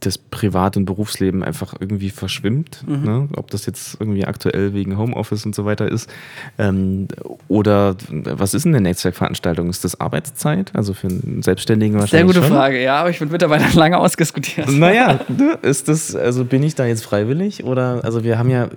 das 0.07 0.19
Privat- 0.19 0.77
und 0.77 0.85
Berufsleben 0.85 1.43
einfach 1.43 1.75
irgendwie 1.79 2.11
verschwimmt. 2.11 2.85
Mhm. 2.87 3.05
Ne? 3.05 3.29
Ob 3.37 3.51
das 3.51 3.67
jetzt 3.67 3.97
irgendwie 4.01 4.25
aktuell 4.25 4.75
wegen 4.75 4.99
Homeoffice 4.99 5.47
und 5.47 5.55
so 5.55 5.65
weiter 5.65 5.89
ist. 5.89 6.11
Ähm, 6.59 7.09
oder 7.49 7.97
was 8.11 8.55
ist 8.55 8.65
denn 8.65 8.75
eine 8.75 8.83
Netzwerkveranstaltung? 8.83 9.71
Ist 9.71 9.85
das 9.85 10.01
Arbeitszeit? 10.01 10.75
Also 10.75 10.93
für 10.95 11.09
einen 11.09 11.43
Selbstständigen 11.43 11.99
wahrscheinlich. 11.99 12.35
Sehr 12.35 12.41
gute 12.41 12.49
schon? 12.49 12.57
Frage, 12.57 12.83
ja, 12.83 12.97
aber 13.01 13.11
ich 13.11 13.21
würde 13.21 13.33
mittlerweile 13.33 13.65
lange 13.75 13.99
ausdiskutiert. 13.99 14.71
Naja, 14.71 15.21
ne, 15.29 15.59
ist 15.63 15.89
das, 15.89 16.15
also 16.15 16.45
bin 16.45 16.63
ich 16.63 16.75
da 16.75 16.85
jetzt 16.85 17.05
freiwillig? 17.05 17.65
Oder 17.65 18.05
also 18.05 18.25
wir 18.25 18.39
haben 18.39 18.51
ja 18.51 18.69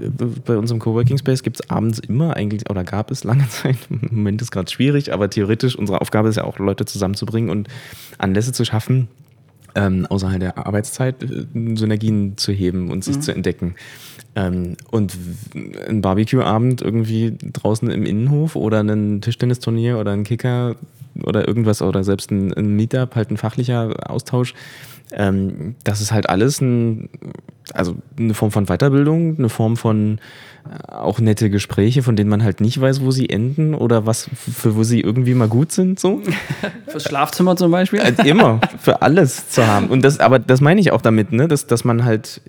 bei 0.45 0.57
unserem 0.57 0.79
Coworking 0.79 1.17
Space 1.17 1.43
gibt 1.43 1.59
es 1.59 1.69
abends 1.69 1.99
immer 1.99 2.35
eigentlich, 2.35 2.69
oder 2.69 2.83
gab 2.83 3.11
es 3.11 3.23
lange 3.23 3.47
Zeit, 3.49 3.77
im 3.89 4.09
Moment 4.11 4.41
ist 4.41 4.51
gerade 4.51 4.71
schwierig, 4.71 5.13
aber 5.13 5.29
theoretisch 5.29 5.75
unsere 5.75 6.01
Aufgabe 6.01 6.29
ist 6.29 6.35
ja 6.35 6.43
auch, 6.43 6.59
Leute 6.59 6.85
zusammenzubringen 6.85 7.49
und 7.49 7.67
Anlässe 8.17 8.53
zu 8.53 8.63
schaffen 8.63 9.07
ähm, 9.75 10.05
außerhalb 10.05 10.39
der 10.39 10.57
Arbeitszeit 10.65 11.23
äh, 11.23 11.45
Synergien 11.75 12.37
zu 12.37 12.51
heben 12.51 12.89
und 12.89 13.03
sich 13.03 13.17
mhm. 13.17 13.21
zu 13.21 13.31
entdecken. 13.33 13.75
Ähm, 14.35 14.75
und 14.91 15.17
ein 15.87 16.01
Barbecue-Abend 16.01 16.81
irgendwie 16.81 17.37
draußen 17.53 17.89
im 17.89 18.05
Innenhof 18.05 18.55
oder 18.55 18.81
ein 18.81 19.21
Tischtennisturnier 19.21 19.97
oder 19.97 20.11
ein 20.11 20.23
Kicker 20.23 20.75
oder 21.23 21.47
irgendwas 21.47 21.81
oder 21.81 22.03
selbst 22.03 22.31
ein, 22.31 22.53
ein 22.53 22.75
Meetup, 22.75 23.15
halt 23.15 23.31
ein 23.31 23.37
fachlicher 23.37 24.09
Austausch, 24.09 24.53
ähm, 25.11 25.75
das 25.83 26.01
ist 26.01 26.11
halt 26.11 26.29
alles 26.29 26.61
ein, 26.61 27.09
also 27.73 27.95
eine 28.17 28.33
Form 28.33 28.51
von 28.51 28.65
Weiterbildung, 28.65 29.37
eine 29.37 29.49
Form 29.49 29.77
von 29.77 30.19
äh, 30.65 30.91
auch 30.91 31.19
nette 31.19 31.49
Gespräche, 31.49 32.03
von 32.03 32.15
denen 32.15 32.29
man 32.29 32.43
halt 32.43 32.61
nicht 32.61 32.79
weiß, 32.79 33.01
wo 33.01 33.11
sie 33.11 33.29
enden 33.29 33.75
oder 33.75 34.05
was, 34.05 34.29
für 34.33 34.75
wo 34.75 34.83
sie 34.83 35.01
irgendwie 35.01 35.33
mal 35.33 35.47
gut 35.47 35.71
sind, 35.71 35.99
so. 35.99 36.21
Fürs 36.87 37.03
Schlafzimmer 37.03 37.55
zum 37.55 37.71
Beispiel? 37.71 38.01
Also 38.01 38.23
immer, 38.23 38.61
für 38.79 39.01
alles 39.01 39.49
zu 39.49 39.65
haben. 39.65 39.87
Und 39.87 40.03
das, 40.03 40.19
aber 40.19 40.39
das 40.39 40.61
meine 40.61 40.81
ich 40.81 40.91
auch 40.91 41.01
damit, 41.01 41.31
ne, 41.31 41.47
dass, 41.47 41.67
dass 41.67 41.83
man 41.83 42.03
halt 42.05 42.41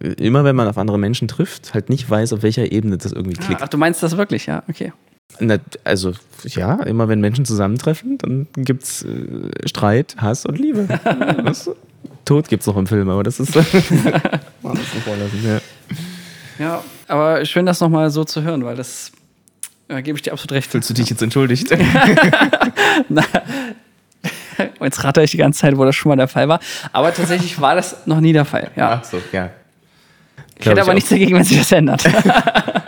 äh, 0.00 0.12
immer, 0.14 0.44
wenn 0.44 0.56
man 0.56 0.68
auf 0.68 0.78
andere 0.78 0.98
Menschen 0.98 1.28
trifft, 1.28 1.74
halt 1.74 1.88
nicht 1.88 2.08
weiß, 2.08 2.32
auf 2.32 2.42
welcher 2.42 2.70
Ebene 2.70 2.98
das 2.98 3.12
irgendwie 3.12 3.38
ah, 3.40 3.44
klickt. 3.44 3.62
Ach, 3.62 3.68
du 3.68 3.78
meinst 3.78 4.02
das 4.02 4.16
wirklich, 4.16 4.46
ja, 4.46 4.62
okay. 4.68 4.92
Na, 5.40 5.58
also 5.84 6.12
ja, 6.44 6.82
immer 6.82 7.08
wenn 7.08 7.20
Menschen 7.20 7.44
zusammentreffen, 7.44 8.18
dann 8.18 8.46
gibt 8.56 8.84
es 8.84 9.04
äh, 9.04 9.66
Streit, 9.66 10.16
Hass 10.18 10.46
und 10.46 10.58
Liebe. 10.58 10.88
Tod 12.24 12.48
gibt 12.48 12.62
es 12.62 12.66
noch 12.66 12.76
im 12.76 12.86
Film, 12.86 13.08
aber 13.08 13.22
das 13.22 13.40
ist. 13.40 13.56
das 13.56 13.66
ja. 14.62 15.60
ja, 16.58 16.84
aber 17.08 17.44
schön, 17.44 17.66
das 17.66 17.80
nochmal 17.80 18.10
so 18.10 18.24
zu 18.24 18.42
hören, 18.42 18.64
weil 18.64 18.76
das 18.76 19.12
äh, 19.88 20.02
gebe 20.02 20.16
ich 20.16 20.22
dir 20.22 20.32
absolut 20.32 20.52
recht. 20.52 20.70
Fühlst 20.70 20.88
du 20.90 20.94
dich 20.94 21.10
jetzt 21.10 21.22
entschuldigt? 21.22 21.68
Na, 23.08 23.24
jetzt 24.80 25.02
rate 25.02 25.22
ich 25.22 25.32
die 25.32 25.36
ganze 25.36 25.60
Zeit, 25.60 25.76
wo 25.76 25.84
das 25.84 25.96
schon 25.96 26.10
mal 26.10 26.16
der 26.16 26.28
Fall 26.28 26.48
war. 26.48 26.60
Aber 26.92 27.12
tatsächlich 27.12 27.60
war 27.60 27.74
das 27.74 28.06
noch 28.06 28.20
nie 28.20 28.32
der 28.32 28.44
Fall. 28.44 28.70
Ja. 28.76 29.00
Ach 29.02 29.04
so, 29.04 29.20
ja. 29.32 29.50
Ich 30.58 30.66
hätte 30.66 30.82
aber 30.82 30.94
nichts 30.94 31.10
dagegen, 31.10 31.34
wenn 31.34 31.42
sich 31.44 31.58
das 31.58 31.72
ändert. 31.72 32.04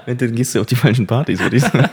Dann 0.06 0.34
gehst 0.34 0.54
du 0.54 0.60
auf 0.60 0.66
die 0.66 0.76
falschen 0.76 1.06
Partys, 1.06 1.40
würde 1.40 1.56
ich 1.56 1.62
sagen. 1.62 1.88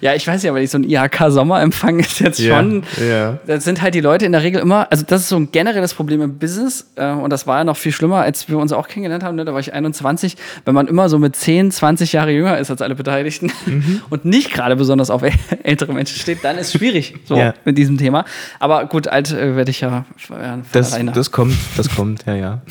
Ja, 0.00 0.14
ich 0.14 0.26
weiß 0.26 0.42
ja, 0.42 0.52
weil 0.54 0.64
ich 0.64 0.70
so 0.70 0.78
ein 0.78 0.84
IHK-Sommerempfang 0.84 1.98
ist 2.00 2.20
jetzt 2.20 2.38
ja, 2.38 2.56
schon. 2.56 2.84
Ja. 3.06 3.38
Das 3.46 3.64
sind 3.64 3.82
halt 3.82 3.94
die 3.94 4.00
Leute 4.00 4.26
in 4.26 4.32
der 4.32 4.42
Regel 4.42 4.60
immer, 4.60 4.90
also 4.90 5.04
das 5.06 5.22
ist 5.22 5.28
so 5.28 5.36
ein 5.36 5.50
generelles 5.52 5.94
Problem 5.94 6.20
im 6.22 6.38
Business. 6.38 6.90
Äh, 6.96 7.10
und 7.12 7.30
das 7.30 7.46
war 7.46 7.58
ja 7.58 7.64
noch 7.64 7.76
viel 7.76 7.92
schlimmer, 7.92 8.18
als 8.18 8.48
wir 8.48 8.58
uns 8.58 8.72
auch 8.72 8.88
kennengelernt 8.88 9.24
haben. 9.24 9.36
Ne? 9.36 9.44
Da 9.44 9.52
war 9.52 9.60
ich 9.60 9.72
21. 9.72 10.36
Wenn 10.64 10.74
man 10.74 10.86
immer 10.86 11.08
so 11.08 11.18
mit 11.18 11.36
10, 11.36 11.70
20 11.70 12.12
Jahre 12.12 12.32
jünger 12.32 12.58
ist 12.58 12.70
als 12.70 12.82
alle 12.82 12.94
Beteiligten 12.94 13.52
mhm. 13.66 14.02
und 14.10 14.24
nicht 14.24 14.52
gerade 14.52 14.76
besonders 14.76 15.10
auf 15.10 15.22
ältere 15.62 15.92
Menschen 15.92 16.18
steht, 16.18 16.44
dann 16.44 16.58
ist 16.58 16.68
es 16.68 16.72
schwierig 16.72 17.16
so 17.24 17.36
ja. 17.36 17.54
mit 17.64 17.78
diesem 17.78 17.98
Thema. 17.98 18.24
Aber 18.60 18.86
gut, 18.86 19.08
alt 19.08 19.32
äh, 19.32 19.56
werde 19.56 19.70
ich 19.70 19.80
ja. 19.80 20.04
Äh, 20.30 20.58
das, 20.72 20.98
das 21.14 21.30
kommt, 21.30 21.56
das 21.76 21.94
kommt, 21.94 22.24
ja, 22.26 22.34
ja. 22.34 22.62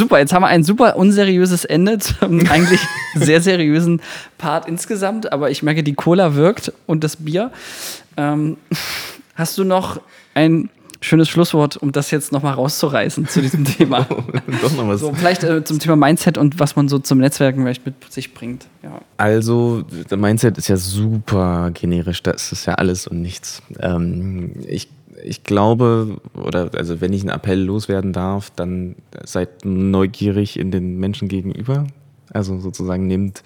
Super, 0.00 0.18
jetzt 0.18 0.32
haben 0.32 0.40
wir 0.40 0.48
ein 0.48 0.64
super 0.64 0.96
unseriöses 0.96 1.66
Ende 1.66 1.98
zum 1.98 2.40
eigentlich 2.50 2.80
sehr 3.14 3.42
seriösen 3.42 4.00
Part 4.38 4.66
insgesamt, 4.66 5.30
aber 5.30 5.50
ich 5.50 5.62
merke, 5.62 5.82
die 5.82 5.92
Cola 5.92 6.34
wirkt 6.36 6.72
und 6.86 7.04
das 7.04 7.16
Bier. 7.16 7.50
Ähm, 8.16 8.56
hast 9.34 9.58
du 9.58 9.64
noch 9.64 10.00
ein 10.32 10.70
schönes 11.02 11.28
Schlusswort, 11.28 11.76
um 11.76 11.92
das 11.92 12.10
jetzt 12.12 12.32
nochmal 12.32 12.54
rauszureißen 12.54 13.28
zu 13.28 13.42
diesem 13.42 13.66
Thema. 13.66 14.04
Doch 14.62 14.72
noch 14.74 14.88
was. 14.88 15.00
So, 15.00 15.12
vielleicht 15.12 15.44
äh, 15.44 15.64
zum 15.64 15.78
Thema 15.78 15.96
Mindset 15.96 16.38
und 16.38 16.58
was 16.58 16.76
man 16.76 16.88
so 16.88 16.98
zum 16.98 17.18
Netzwerken 17.18 17.60
vielleicht 17.60 17.84
mit 17.84 18.10
sich 18.10 18.32
bringt. 18.32 18.68
Ja. 18.82 19.02
Also, 19.18 19.82
der 20.10 20.16
Mindset 20.16 20.56
ist 20.56 20.68
ja 20.68 20.78
super 20.78 21.72
generisch, 21.74 22.22
das 22.22 22.52
ist 22.52 22.64
ja 22.64 22.76
alles 22.76 23.06
und 23.06 23.20
nichts. 23.20 23.60
Ähm, 23.80 24.52
ich 24.66 24.88
ich 25.24 25.44
glaube, 25.44 26.20
oder 26.34 26.70
also 26.76 27.00
wenn 27.00 27.12
ich 27.12 27.22
einen 27.22 27.30
Appell 27.30 27.60
loswerden 27.60 28.12
darf, 28.12 28.50
dann 28.50 28.96
seid 29.24 29.64
neugierig 29.64 30.58
in 30.58 30.70
den 30.70 30.98
Menschen 30.98 31.28
gegenüber. 31.28 31.86
Also 32.32 32.58
sozusagen 32.58 33.06
nehmt, 33.06 33.42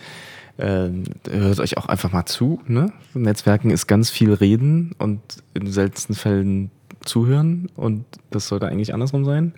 äh, 0.57 0.89
hört 1.31 1.61
euch 1.61 1.77
auch 1.77 1.87
einfach 1.87 2.13
mal 2.13 2.27
zu. 2.27 2.61
Ne? 2.67 2.93
Netzwerken 3.15 3.71
ist 3.71 3.87
ganz 3.87 4.11
viel 4.11 4.33
reden 4.33 4.95
und 4.99 5.21
in 5.55 5.71
seltensten 5.71 6.15
Fällen 6.15 6.71
zuhören 7.05 7.69
und 7.77 8.05
das 8.31 8.49
sollte 8.49 8.67
eigentlich 8.67 8.95
andersrum 8.95 9.25
sein. 9.25 9.55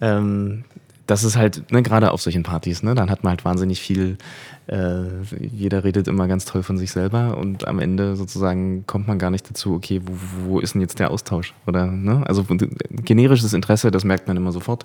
Ähm, 0.00 0.64
das 1.06 1.22
ist 1.22 1.36
halt, 1.36 1.70
ne, 1.70 1.82
gerade 1.82 2.10
auf 2.10 2.20
solchen 2.20 2.42
Partys, 2.42 2.82
ne, 2.82 2.94
dann 2.94 3.10
hat 3.10 3.22
man 3.22 3.30
halt 3.30 3.44
wahnsinnig 3.44 3.80
viel, 3.80 4.18
äh, 4.68 5.22
jeder 5.40 5.84
redet 5.84 6.08
immer 6.08 6.26
ganz 6.26 6.44
toll 6.44 6.62
von 6.62 6.76
sich 6.76 6.90
selber 6.90 7.38
und 7.38 7.68
am 7.68 7.78
Ende 7.78 8.16
sozusagen 8.16 8.84
kommt 8.86 9.06
man 9.06 9.18
gar 9.18 9.30
nicht 9.30 9.48
dazu, 9.48 9.74
okay, 9.74 10.00
wo, 10.04 10.14
wo 10.44 10.60
ist 10.60 10.74
denn 10.74 10.80
jetzt 10.80 10.98
der 10.98 11.10
Austausch? 11.10 11.54
Oder, 11.66 11.86
ne? 11.86 12.24
Also 12.26 12.44
generisches 13.04 13.52
Interesse, 13.52 13.90
das 13.90 14.04
merkt 14.04 14.26
man 14.26 14.36
immer 14.36 14.52
sofort. 14.52 14.84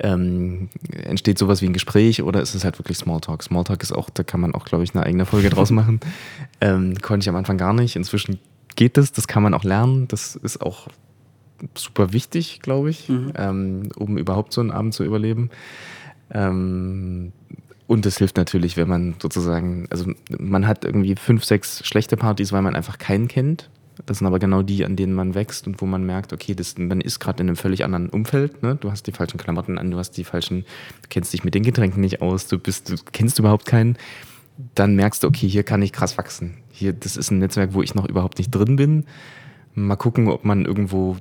Ähm, 0.00 0.70
entsteht 0.90 1.38
sowas 1.38 1.62
wie 1.62 1.66
ein 1.66 1.72
Gespräch 1.72 2.22
oder 2.24 2.40
ist 2.40 2.56
es 2.56 2.64
halt 2.64 2.80
wirklich 2.80 2.98
Smalltalk? 2.98 3.44
Smalltalk 3.44 3.80
ist 3.84 3.92
auch, 3.92 4.10
da 4.10 4.24
kann 4.24 4.40
man 4.40 4.52
auch, 4.52 4.64
glaube 4.64 4.82
ich, 4.82 4.92
eine 4.94 5.06
eigene 5.06 5.26
Folge 5.26 5.50
draus 5.50 5.70
machen. 5.70 6.00
Ähm, 6.60 6.94
konnte 7.02 7.24
ich 7.24 7.28
am 7.28 7.36
Anfang 7.36 7.58
gar 7.58 7.74
nicht. 7.74 7.94
Inzwischen 7.94 8.38
geht 8.74 8.96
das, 8.96 9.12
das 9.12 9.28
kann 9.28 9.42
man 9.42 9.52
auch 9.52 9.64
lernen. 9.64 10.08
Das 10.08 10.34
ist 10.34 10.62
auch 10.62 10.88
super 11.74 12.12
wichtig, 12.12 12.60
glaube 12.62 12.90
ich, 12.90 13.08
mhm. 13.08 13.32
ähm, 13.36 13.88
um 13.96 14.16
überhaupt 14.16 14.52
so 14.52 14.62
einen 14.62 14.70
Abend 14.70 14.94
zu 14.94 15.04
überleben. 15.04 15.50
Ähm, 16.30 17.32
und 17.86 18.06
es 18.06 18.18
hilft 18.18 18.36
natürlich, 18.36 18.76
wenn 18.76 18.88
man 18.88 19.14
sozusagen, 19.20 19.86
also 19.90 20.10
man 20.38 20.66
hat 20.66 20.84
irgendwie 20.84 21.14
fünf, 21.16 21.44
sechs 21.44 21.86
schlechte 21.86 22.16
Partys, 22.16 22.52
weil 22.52 22.62
man 22.62 22.74
einfach 22.74 22.98
keinen 22.98 23.28
kennt. 23.28 23.68
Das 24.06 24.18
sind 24.18 24.26
aber 24.26 24.38
genau 24.38 24.62
die, 24.62 24.84
an 24.84 24.96
denen 24.96 25.12
man 25.12 25.34
wächst 25.34 25.66
und 25.66 25.80
wo 25.80 25.86
man 25.86 26.04
merkt, 26.04 26.32
okay, 26.32 26.54
das, 26.54 26.76
man 26.78 27.00
ist 27.00 27.20
gerade 27.20 27.42
in 27.42 27.48
einem 27.48 27.56
völlig 27.56 27.84
anderen 27.84 28.08
Umfeld. 28.08 28.62
Ne? 28.62 28.76
Du 28.76 28.90
hast 28.90 29.06
die 29.06 29.12
falschen 29.12 29.38
Klamotten 29.38 29.78
an, 29.78 29.90
du 29.90 29.98
hast 29.98 30.12
die 30.12 30.24
falschen, 30.24 30.62
du 31.02 31.08
kennst 31.10 31.32
dich 31.32 31.44
mit 31.44 31.54
den 31.54 31.62
Getränken 31.62 32.00
nicht 32.00 32.20
aus, 32.20 32.48
du 32.48 32.58
bist, 32.58 32.90
du 32.90 32.96
kennst 33.12 33.38
überhaupt 33.38 33.66
keinen. 33.66 33.96
Dann 34.74 34.96
merkst 34.96 35.22
du, 35.22 35.28
okay, 35.28 35.48
hier 35.48 35.62
kann 35.62 35.82
ich 35.82 35.92
krass 35.92 36.16
wachsen. 36.18 36.58
Hier, 36.70 36.92
das 36.92 37.16
ist 37.16 37.30
ein 37.30 37.38
Netzwerk, 37.38 37.74
wo 37.74 37.82
ich 37.82 37.94
noch 37.94 38.08
überhaupt 38.08 38.38
nicht 38.38 38.50
drin 38.50 38.76
bin. 38.76 39.04
Mal 39.74 39.96
gucken, 39.96 40.28
ob 40.28 40.44
man 40.44 40.64
irgendwo 40.64 41.16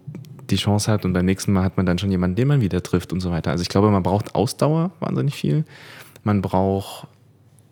die 0.49 0.56
Chance 0.56 0.91
hat 0.91 1.06
und 1.06 1.13
beim 1.13 1.26
nächsten 1.26 1.52
Mal 1.54 1.63
hat 1.63 1.78
man 1.78 1.86
dann 1.86 1.97
schon 1.97 2.12
jemanden, 2.12 2.36
den 2.36 2.47
man 2.47 2.62
wieder 2.62 2.82
trifft 2.82 3.13
und 3.13 3.19
so 3.19 3.32
weiter. 3.32 3.52
Also 3.52 3.62
ich 3.62 3.69
glaube, 3.69 3.91
man 3.91 4.04
braucht 4.04 4.36
Ausdauer 4.36 4.91
wahnsinnig 4.99 5.36
viel. 5.36 5.65
Man 6.24 6.42
braucht 6.42 7.08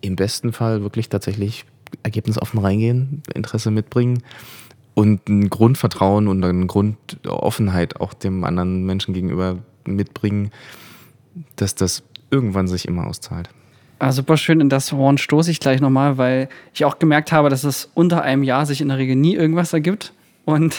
im 0.02 0.16
besten 0.16 0.54
Fall 0.54 0.82
wirklich 0.82 1.10
tatsächlich 1.10 1.66
ergebnisoffen 2.04 2.60
reingehen, 2.60 3.24
Interesse 3.34 3.72
mitbringen 3.72 4.24
und 4.94 5.28
ein 5.30 5.50
Grundvertrauen 5.50 6.28
und 6.28 6.44
eine 6.44 6.66
Grundoffenheit 6.66 8.00
auch 8.00 8.14
dem 8.14 8.44
anderen 8.44 8.86
Menschen 8.86 9.14
gegenüber 9.14 9.60
mitbringen, 9.86 10.52
dass 11.56 11.76
das 11.76 12.04
irgendwann 12.30 12.68
sich 12.68 12.88
immer 12.88 13.08
auszahlt. 13.08 13.50
Ah, 14.00 14.12
super 14.12 14.36
schön, 14.36 14.62
in 14.62 14.70
das 14.70 14.92
Horn 14.92 15.18
stoße 15.20 15.52
ich 15.52 15.60
gleich 15.60 15.80
nochmal, 15.80 16.18
weil 16.18 16.50
ich 16.74 16.86
auch 16.86 16.98
gemerkt 16.98 17.32
habe, 17.32 17.50
dass 17.50 17.64
es 17.64 17.90
unter 17.94 18.24
einem 18.24 18.42
Jahr 18.42 18.66
sich 18.66 18.82
in 18.82 18.88
der 18.88 18.98
Regel 18.98 19.16
nie 19.16 19.36
irgendwas 19.36 19.74
ergibt. 19.74 20.12
Und 20.44 20.76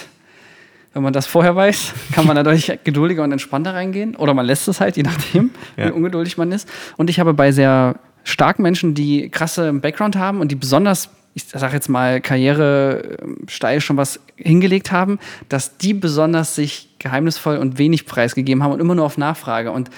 wenn 0.94 1.02
man 1.02 1.12
das 1.12 1.26
vorher 1.26 1.57
weiß, 1.57 1.94
kann 2.12 2.26
man 2.26 2.37
dadurch 2.37 2.72
geduldiger 2.85 3.22
und 3.22 3.33
entspannter 3.33 3.74
reingehen. 3.74 4.14
Oder 4.16 4.35
man 4.35 4.46
lässt 4.46 4.68
es 4.68 4.81
halt, 4.81 4.96
je 4.96 5.02
nachdem, 5.02 5.50
ja. 5.76 5.87
wie 5.87 5.92
ungeduldig 5.92 6.37
man 6.37 6.52
ist. 6.52 6.68
Und 6.96 7.11
ich 7.11 7.18
habe 7.18 7.35
bei 7.35 7.52
sehr 7.52 7.96
starken 8.24 8.62
Menschen, 8.62 8.94
die 8.94 9.28
krasse 9.31 9.72
Background 9.72 10.16
haben 10.16 10.40
und 10.40 10.50
die 10.50 10.55
besonders, 10.55 11.09
ich 11.35 11.44
sage 11.44 11.74
jetzt 11.74 11.88
mal, 11.88 12.20
Karriere 12.20 13.16
steil 13.48 13.81
schon 13.81 13.96
was 13.96 14.20
hingelegt 14.37 14.92
haben, 14.92 15.18
dass 15.48 15.78
die 15.78 15.94
besonders 15.94 16.55
sich 16.55 16.90
geheimnisvoll 16.98 17.57
und 17.57 17.78
wenig 17.78 18.07
preisgegeben 18.07 18.62
haben 18.62 18.72
und 18.72 18.81
immer 18.81 18.94
nur 18.94 19.07
auf 19.07 19.18
Nachfrage. 19.18 19.72
Und 19.72 19.90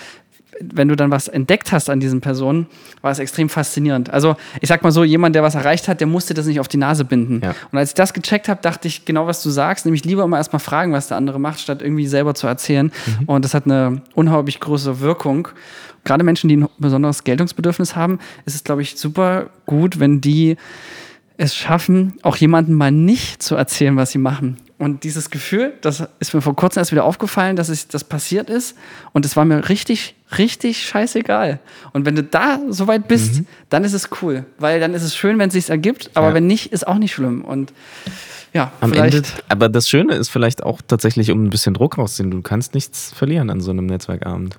wenn 0.60 0.88
du 0.88 0.96
dann 0.96 1.10
was 1.10 1.28
entdeckt 1.28 1.72
hast 1.72 1.90
an 1.90 2.00
diesen 2.00 2.20
Personen, 2.20 2.66
war 3.02 3.10
es 3.10 3.18
extrem 3.18 3.48
faszinierend. 3.48 4.10
Also 4.10 4.36
ich 4.60 4.68
sag 4.68 4.82
mal 4.82 4.92
so, 4.92 5.04
jemand, 5.04 5.34
der 5.34 5.42
was 5.42 5.54
erreicht 5.54 5.88
hat, 5.88 6.00
der 6.00 6.06
musste 6.06 6.34
das 6.34 6.46
nicht 6.46 6.60
auf 6.60 6.68
die 6.68 6.76
Nase 6.76 7.04
binden. 7.04 7.40
Ja. 7.42 7.54
Und 7.70 7.78
als 7.78 7.90
ich 7.90 7.94
das 7.94 8.12
gecheckt 8.12 8.48
habe, 8.48 8.60
dachte 8.62 8.88
ich 8.88 9.04
genau, 9.04 9.26
was 9.26 9.42
du 9.42 9.50
sagst, 9.50 9.84
nämlich 9.84 10.04
lieber 10.04 10.24
immer 10.24 10.36
erstmal 10.36 10.60
fragen, 10.60 10.92
was 10.92 11.08
der 11.08 11.16
andere 11.16 11.38
macht, 11.38 11.60
statt 11.60 11.82
irgendwie 11.82 12.06
selber 12.06 12.34
zu 12.34 12.46
erzählen. 12.46 12.92
Mhm. 13.06 13.24
Und 13.26 13.44
das 13.44 13.54
hat 13.54 13.64
eine 13.66 14.02
unheimlich 14.14 14.60
große 14.60 15.00
Wirkung. 15.00 15.48
Gerade 16.04 16.22
Menschen, 16.22 16.48
die 16.48 16.56
ein 16.58 16.68
besonderes 16.78 17.24
Geltungsbedürfnis 17.24 17.96
haben, 17.96 18.18
ist 18.44 18.54
es, 18.54 18.64
glaube 18.64 18.82
ich, 18.82 18.96
super 18.96 19.50
gut, 19.66 20.00
wenn 20.00 20.20
die 20.20 20.56
es 21.36 21.54
schaffen, 21.56 22.14
auch 22.22 22.36
jemandem 22.36 22.76
mal 22.76 22.92
nicht 22.92 23.42
zu 23.42 23.56
erzählen, 23.56 23.96
was 23.96 24.12
sie 24.12 24.18
machen 24.18 24.58
Und 24.76 25.04
dieses 25.04 25.30
Gefühl, 25.30 25.74
das 25.82 26.02
ist 26.18 26.34
mir 26.34 26.40
vor 26.40 26.56
kurzem 26.56 26.80
erst 26.80 26.90
wieder 26.90 27.04
aufgefallen, 27.04 27.54
dass 27.54 27.68
es, 27.68 27.86
das 27.86 28.02
passiert 28.02 28.50
ist. 28.50 28.76
Und 29.12 29.24
es 29.24 29.36
war 29.36 29.44
mir 29.44 29.68
richtig, 29.68 30.16
richtig 30.36 30.82
scheißegal. 30.82 31.60
Und 31.92 32.06
wenn 32.06 32.16
du 32.16 32.24
da 32.24 32.58
so 32.68 32.88
weit 32.88 33.06
bist, 33.06 33.36
mhm. 33.36 33.46
dann 33.68 33.84
ist 33.84 33.92
es 33.92 34.08
cool. 34.20 34.44
Weil 34.58 34.80
dann 34.80 34.92
ist 34.94 35.04
es 35.04 35.14
schön, 35.14 35.38
wenn 35.38 35.48
es 35.48 35.54
sich 35.54 35.70
ergibt. 35.70 36.10
Aber 36.14 36.28
ja. 36.28 36.34
wenn 36.34 36.48
nicht, 36.48 36.72
ist 36.72 36.88
auch 36.88 36.98
nicht 36.98 37.14
schlimm. 37.14 37.44
Und 37.44 37.72
ja, 38.52 38.72
am 38.80 38.92
Ende. 38.92 39.22
Aber 39.48 39.68
das 39.68 39.88
Schöne 39.88 40.14
ist 40.14 40.28
vielleicht 40.28 40.64
auch 40.64 40.80
tatsächlich, 40.86 41.30
um 41.30 41.44
ein 41.44 41.50
bisschen 41.50 41.74
Druck 41.74 41.96
rauszunehmen, 41.96 42.38
du 42.38 42.42
kannst 42.42 42.74
nichts 42.74 43.12
verlieren 43.12 43.50
an 43.50 43.60
so 43.60 43.70
einem 43.70 43.86
Netzwerkabend. 43.86 44.58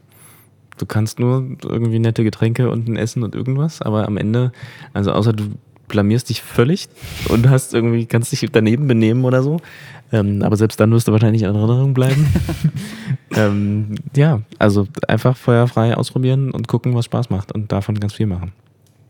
Du 0.78 0.86
kannst 0.86 1.20
nur 1.20 1.58
irgendwie 1.64 2.00
nette 2.00 2.24
Getränke 2.24 2.70
und 2.70 2.90
ein 2.90 2.98
Essen 2.98 3.24
und 3.24 3.34
irgendwas, 3.34 3.82
aber 3.82 4.06
am 4.06 4.18
Ende, 4.18 4.52
also 4.94 5.14
außer 5.14 5.32
du 5.32 5.52
blamierst 5.88 6.30
dich 6.30 6.42
völlig 6.42 6.88
und 7.30 7.50
hast 7.50 7.74
irgendwie, 7.74 8.06
kannst 8.06 8.32
dich 8.32 8.48
daneben 8.52 8.88
benehmen 8.88 9.26
oder 9.26 9.44
so. 9.44 9.60
Ähm, 10.12 10.44
aber 10.44 10.56
selbst 10.56 10.80
dann 10.80 10.92
wirst 10.92 11.08
du 11.08 11.12
wahrscheinlich 11.12 11.42
in 11.42 11.56
Erinnerung 11.56 11.94
bleiben. 11.94 12.28
ähm, 13.36 13.96
ja, 14.16 14.42
also 14.60 14.88
einfach 15.08 15.36
feuerfrei 15.36 15.96
ausprobieren 15.96 16.52
und 16.52 16.68
gucken, 16.68 16.94
was 16.96 17.06
Spaß 17.06 17.30
macht 17.30 17.52
und 17.52 17.72
davon 17.72 18.00
ganz 18.00 18.14
viel 18.14 18.28
machen. 18.28 18.52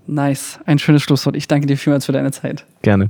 Nice. 0.07 0.59
Ein 0.65 0.79
schönes 0.79 1.01
Schlusswort. 1.01 1.35
Ich 1.35 1.47
danke 1.47 1.67
dir 1.67 1.77
vielmals 1.77 2.05
für 2.05 2.11
deine 2.11 2.31
Zeit. 2.31 2.65
Gerne. 2.81 3.09